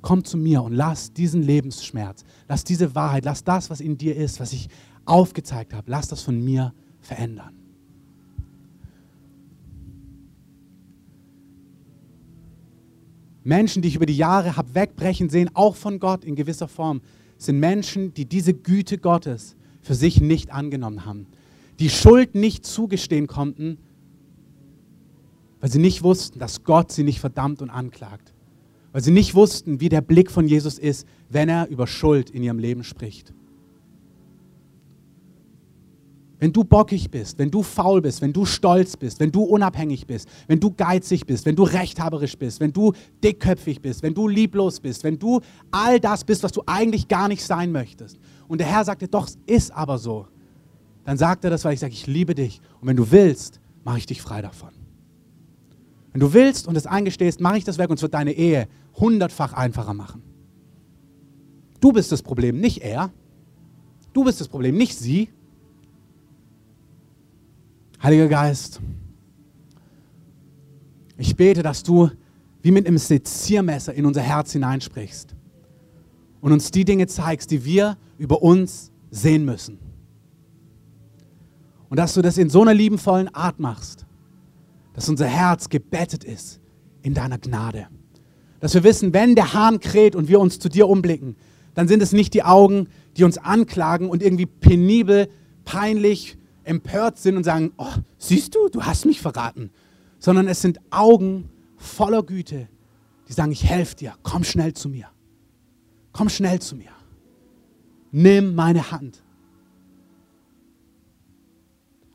[0.02, 4.16] Komm zu mir und lass diesen Lebensschmerz, lass diese Wahrheit, lass das, was in dir
[4.16, 4.68] ist, was ich
[5.04, 7.54] aufgezeigt habe, lass das von mir verändern.
[13.42, 17.00] Menschen, die ich über die Jahre habe wegbrechen sehen, auch von Gott in gewisser Form,
[17.36, 21.26] sind Menschen, die diese Güte Gottes für sich nicht angenommen haben.
[21.80, 23.78] Die Schuld nicht zugestehen konnten,
[25.60, 28.34] weil sie nicht wussten, dass Gott sie nicht verdammt und anklagt.
[28.92, 32.42] Weil sie nicht wussten, wie der Blick von Jesus ist, wenn er über Schuld in
[32.42, 33.32] ihrem Leben spricht.
[36.38, 40.06] Wenn du bockig bist, wenn du faul bist, wenn du stolz bist, wenn du unabhängig
[40.06, 44.26] bist, wenn du geizig bist, wenn du rechthaberisch bist, wenn du dickköpfig bist, wenn du
[44.26, 48.18] lieblos bist, wenn du all das bist, was du eigentlich gar nicht sein möchtest.
[48.48, 50.26] Und der Herr sagte, doch, es ist aber so.
[51.04, 52.60] Dann sagt er das, weil ich sage, ich liebe dich.
[52.80, 54.70] Und wenn du willst, mache ich dich frei davon.
[56.12, 58.68] Wenn du willst und es eingestehst, mache ich das weg und es wird deine Ehe
[58.94, 60.22] hundertfach einfacher machen.
[61.80, 63.10] Du bist das Problem, nicht er.
[64.12, 65.30] Du bist das Problem, nicht sie.
[68.02, 68.80] Heiliger Geist,
[71.20, 72.10] ich bete, dass du
[72.62, 75.34] wie mit einem Seziermesser in unser Herz hineinsprichst
[76.40, 79.78] und uns die Dinge zeigst, die wir über uns sehen müssen.
[81.90, 84.06] Und dass du das in so einer liebenvollen Art machst,
[84.94, 86.60] dass unser Herz gebettet ist
[87.02, 87.88] in deiner Gnade.
[88.60, 91.36] Dass wir wissen, wenn der Hahn kräht und wir uns zu dir umblicken,
[91.74, 95.28] dann sind es nicht die Augen, die uns anklagen und irgendwie penibel,
[95.64, 99.70] peinlich, empört sind und sagen, oh, siehst du, du hast mich verraten,
[100.18, 102.68] sondern es sind Augen voller Güte,
[103.28, 105.06] die sagen, ich helfe dir, komm schnell zu mir.
[106.12, 106.90] Komm schnell zu mir.
[108.12, 109.22] Nimm meine Hand.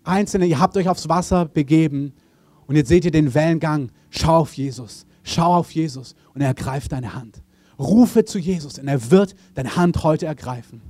[0.08, 2.14] Einzelne, ihr habt euch aufs Wasser begeben
[2.68, 3.91] und jetzt seht ihr den Wellengang.
[4.10, 5.06] Schau auf Jesus.
[5.24, 7.41] Schau auf Jesus und er ergreift deine Hand.
[7.80, 10.82] Rufe zu Jesus und er wird deine Hand heute ergreifen.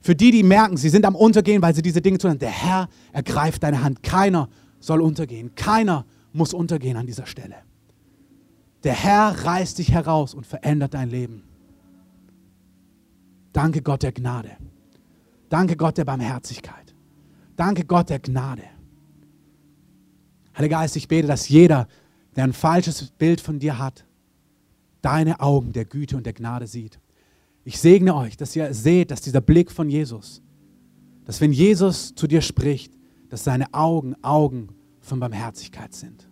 [0.00, 2.88] Für die, die merken, sie sind am Untergehen, weil sie diese Dinge tun, der Herr
[3.12, 4.02] ergreift deine Hand.
[4.02, 4.48] Keiner
[4.80, 5.54] soll untergehen.
[5.54, 7.56] Keiner muss untergehen an dieser Stelle.
[8.82, 11.44] Der Herr reißt dich heraus und verändert dein Leben.
[13.54, 14.50] Danke Gott der Gnade.
[15.48, 16.83] Danke Gott der Barmherzigkeit.
[17.56, 18.64] Danke Gott der Gnade.
[20.56, 21.88] Heiliger Geist, ich bete, dass jeder,
[22.36, 24.04] der ein falsches Bild von dir hat,
[25.02, 26.98] deine Augen der Güte und der Gnade sieht.
[27.64, 30.42] Ich segne euch, dass ihr seht, dass dieser Blick von Jesus,
[31.24, 32.92] dass wenn Jesus zu dir spricht,
[33.28, 34.68] dass seine Augen Augen
[35.00, 36.28] von Barmherzigkeit sind.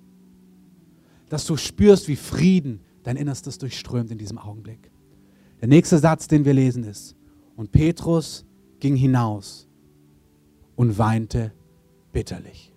[1.29, 4.91] Dass du spürst, wie Frieden dein Innerstes durchströmt in diesem Augenblick.
[5.61, 7.17] Der nächste Satz, den wir lesen, ist,
[7.57, 8.45] und Petrus
[8.81, 9.69] ging hinaus
[10.77, 11.53] und weinte
[12.13, 12.73] bitterlich.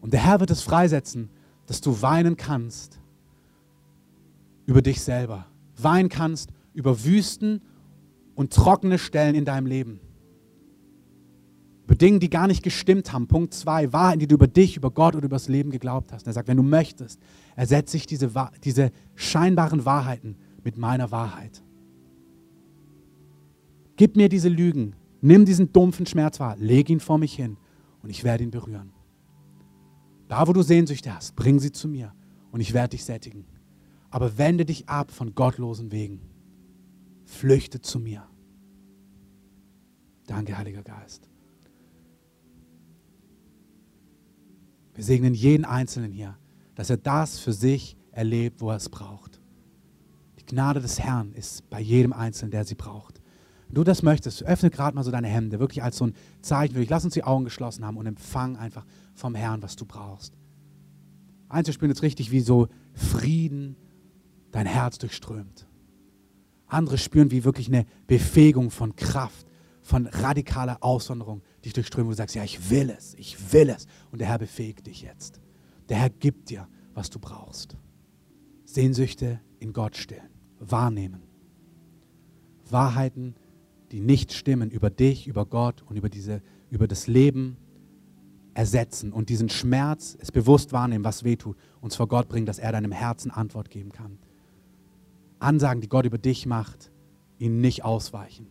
[0.00, 1.30] Und der Herr wird es freisetzen,
[1.66, 3.00] dass du weinen kannst
[4.66, 5.46] über dich selber.
[5.76, 7.62] Weinen kannst über Wüsten
[8.34, 10.00] und trockene Stellen in deinem Leben.
[11.84, 13.26] Über Dinge, die gar nicht gestimmt haben.
[13.26, 16.22] Punkt zwei, Wahrheiten, die du über dich, über Gott oder über das Leben geglaubt hast.
[16.22, 17.18] Und er sagt, wenn du möchtest,
[17.56, 18.30] ersetze ich diese,
[18.62, 21.62] diese scheinbaren Wahrheiten mit meiner Wahrheit.
[23.96, 27.56] Gib mir diese Lügen, nimm diesen dumpfen Schmerz wahr, leg ihn vor mich hin
[28.02, 28.92] und ich werde ihn berühren.
[30.28, 32.12] Da, wo du Sehnsüchte hast, bring sie zu mir
[32.52, 33.46] und ich werde dich sättigen.
[34.10, 36.20] Aber wende dich ab von gottlosen Wegen
[37.28, 38.26] flüchte zu mir.
[40.26, 41.28] Danke, Heiliger Geist.
[44.94, 46.36] Wir segnen jeden Einzelnen hier,
[46.74, 49.40] dass er das für sich erlebt, wo er es braucht.
[50.40, 53.17] Die Gnade des Herrn ist bei jedem Einzelnen, der sie braucht.
[53.70, 56.80] Du das möchtest, öffne gerade mal so deine Hände, wirklich als so ein Zeichen für
[56.80, 56.88] dich.
[56.88, 60.34] Lass uns die Augen geschlossen haben und empfang einfach vom Herrn, was du brauchst.
[61.48, 63.76] Einzelne spüren jetzt richtig, wie so Frieden
[64.52, 65.66] dein Herz durchströmt.
[66.66, 69.46] Andere spüren, wie wirklich eine Befähigung von Kraft,
[69.82, 73.86] von radikaler Aussonderung dich durchströmt, wo du sagst, ja, ich will es, ich will es.
[74.10, 75.40] Und der Herr befähigt dich jetzt.
[75.88, 77.76] Der Herr gibt dir, was du brauchst.
[78.64, 81.22] Sehnsüchte in Gott stillen, wahrnehmen.
[82.70, 83.34] Wahrheiten,
[83.92, 87.56] die nicht stimmen über dich, über Gott und über, diese, über das Leben
[88.54, 92.72] ersetzen und diesen Schmerz, es bewusst wahrnehmen, was wehtut, uns vor Gott bringen, dass er
[92.72, 94.18] deinem Herzen Antwort geben kann.
[95.38, 96.90] Ansagen, die Gott über dich macht,
[97.38, 98.48] ihnen nicht ausweichen,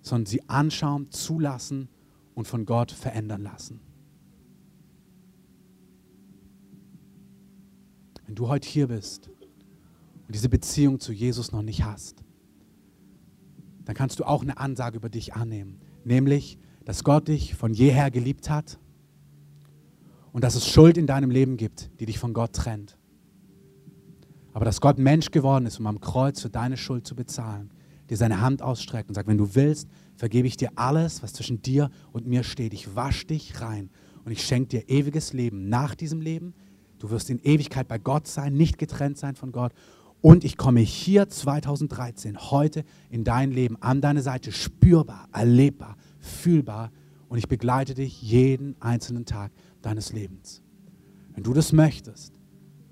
[0.00, 1.88] sondern sie anschauen, zulassen
[2.34, 3.80] und von Gott verändern lassen.
[8.26, 9.30] Wenn du heute hier bist
[10.26, 12.25] und diese Beziehung zu Jesus noch nicht hast,
[13.86, 18.10] dann kannst du auch eine Ansage über dich annehmen, nämlich, dass Gott dich von jeher
[18.10, 18.78] geliebt hat
[20.32, 22.98] und dass es Schuld in deinem Leben gibt, die dich von Gott trennt.
[24.52, 27.70] Aber dass Gott Mensch geworden ist, um am Kreuz für deine Schuld zu bezahlen,
[28.10, 31.62] dir seine Hand ausstreckt und sagt, wenn du willst, vergebe ich dir alles, was zwischen
[31.62, 32.74] dir und mir steht.
[32.74, 33.90] Ich wasche dich rein
[34.24, 36.54] und ich schenke dir ewiges Leben nach diesem Leben.
[36.98, 39.72] Du wirst in Ewigkeit bei Gott sein, nicht getrennt sein von Gott.
[40.20, 46.90] Und ich komme hier 2013, heute in dein Leben, an deine Seite, spürbar, erlebbar, fühlbar.
[47.28, 49.52] Und ich begleite dich jeden einzelnen Tag
[49.82, 50.62] deines Lebens.
[51.34, 52.40] Wenn du das möchtest,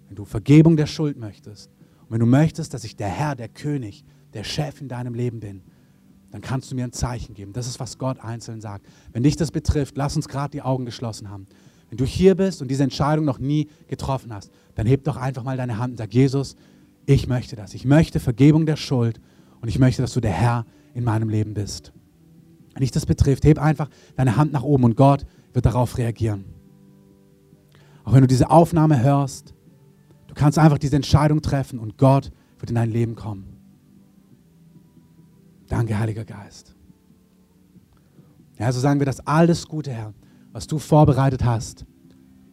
[0.08, 1.70] wenn du Vergebung der Schuld möchtest
[2.02, 5.40] und wenn du möchtest, dass ich der Herr, der König, der Chef in deinem Leben
[5.40, 5.62] bin,
[6.30, 7.52] dann kannst du mir ein Zeichen geben.
[7.52, 8.86] Das ist, was Gott einzeln sagt.
[9.12, 11.46] Wenn dich das betrifft, lass uns gerade die Augen geschlossen haben.
[11.88, 15.44] Wenn du hier bist und diese Entscheidung noch nie getroffen hast, dann heb doch einfach
[15.44, 16.56] mal deine Hand und sag, Jesus,
[17.06, 17.74] ich möchte das.
[17.74, 19.20] Ich möchte Vergebung der Schuld
[19.60, 21.92] und ich möchte, dass du der Herr in meinem Leben bist.
[22.72, 26.44] Wenn dich das betrifft, heb einfach deine Hand nach oben und Gott wird darauf reagieren.
[28.04, 29.54] Auch wenn du diese Aufnahme hörst,
[30.26, 33.56] du kannst einfach diese Entscheidung treffen und Gott wird in dein Leben kommen.
[35.68, 36.74] Danke, Heiliger Geist.
[38.58, 40.14] Ja, so sagen wir, dass alles Gute, Herr,
[40.52, 41.86] was du vorbereitet hast,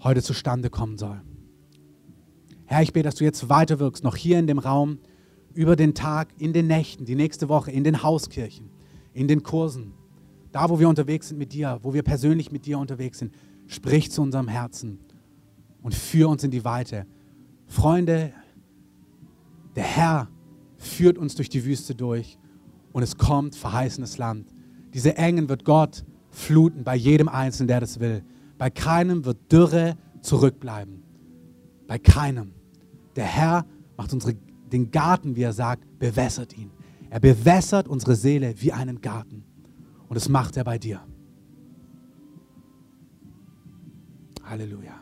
[0.03, 1.21] heute zustande kommen soll.
[2.71, 4.99] Herr, ich bete, dass du jetzt weiter wirkst, noch hier in dem Raum,
[5.53, 8.69] über den Tag, in den Nächten, die nächste Woche, in den Hauskirchen,
[9.11, 9.91] in den Kursen,
[10.53, 13.35] da, wo wir unterwegs sind mit dir, wo wir persönlich mit dir unterwegs sind.
[13.67, 14.99] Sprich zu unserem Herzen
[15.81, 17.05] und führ uns in die Weite.
[17.67, 18.31] Freunde,
[19.75, 20.29] der Herr
[20.77, 22.37] führt uns durch die Wüste durch
[22.93, 24.47] und es kommt verheißenes Land.
[24.93, 28.23] Diese Engen wird Gott fluten bei jedem Einzelnen, der das will.
[28.57, 31.03] Bei keinem wird Dürre zurückbleiben.
[31.85, 32.53] Bei keinem.
[33.15, 33.65] Der Herr
[33.97, 34.35] macht unsere,
[34.71, 36.71] den Garten, wie er sagt, bewässert ihn.
[37.09, 39.43] Er bewässert unsere Seele wie einen Garten.
[40.07, 41.01] Und das macht er bei dir.
[44.43, 45.01] Halleluja.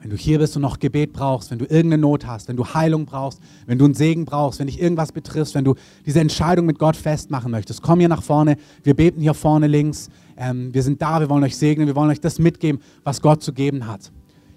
[0.00, 2.66] Wenn du hier bist und noch Gebet brauchst, wenn du irgendeine Not hast, wenn du
[2.66, 6.66] Heilung brauchst, wenn du einen Segen brauchst, wenn dich irgendwas betrifft, wenn du diese Entscheidung
[6.66, 8.56] mit Gott festmachen möchtest, komm hier nach vorne.
[8.82, 10.08] Wir beten hier vorne links.
[10.36, 13.44] Ähm, wir sind da, wir wollen euch segnen, wir wollen euch das mitgeben, was Gott
[13.44, 14.10] zu geben hat.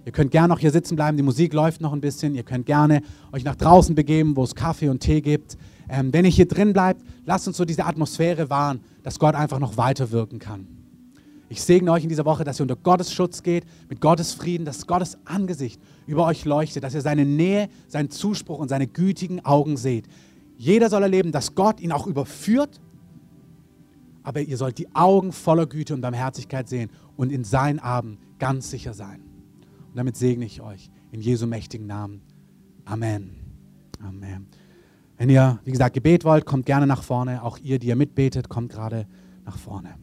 [0.06, 2.36] Ihr könnt gerne noch hier sitzen bleiben, die Musik läuft noch ein bisschen.
[2.36, 3.02] Ihr könnt gerne
[3.32, 5.58] euch nach draußen begeben, wo es Kaffee und Tee gibt.
[5.90, 9.58] Ähm, wenn ihr hier drin bleibt, lasst uns so diese Atmosphäre wahren, dass Gott einfach
[9.58, 10.68] noch weiter wirken kann.
[11.50, 14.66] Ich segne euch in dieser Woche, dass ihr unter Gottes Schutz geht, mit Gottes Frieden,
[14.66, 19.44] dass Gottes Angesicht über euch leuchtet, dass ihr seine Nähe, seinen Zuspruch und seine gütigen
[19.44, 20.06] Augen seht.
[20.58, 22.80] Jeder soll erleben, dass Gott ihn auch überführt,
[24.24, 28.70] aber ihr sollt die Augen voller Güte und Barmherzigkeit sehen und in seinen Armen ganz
[28.70, 29.25] sicher sein.
[29.96, 32.22] Und damit segne ich euch in Jesu mächtigen Namen.
[32.84, 33.30] Amen.
[34.06, 34.48] Amen.
[35.16, 37.42] Wenn ihr, wie gesagt, Gebet wollt, kommt gerne nach vorne.
[37.42, 39.08] Auch ihr, die ihr mitbetet, kommt gerade
[39.46, 39.96] nach vorne.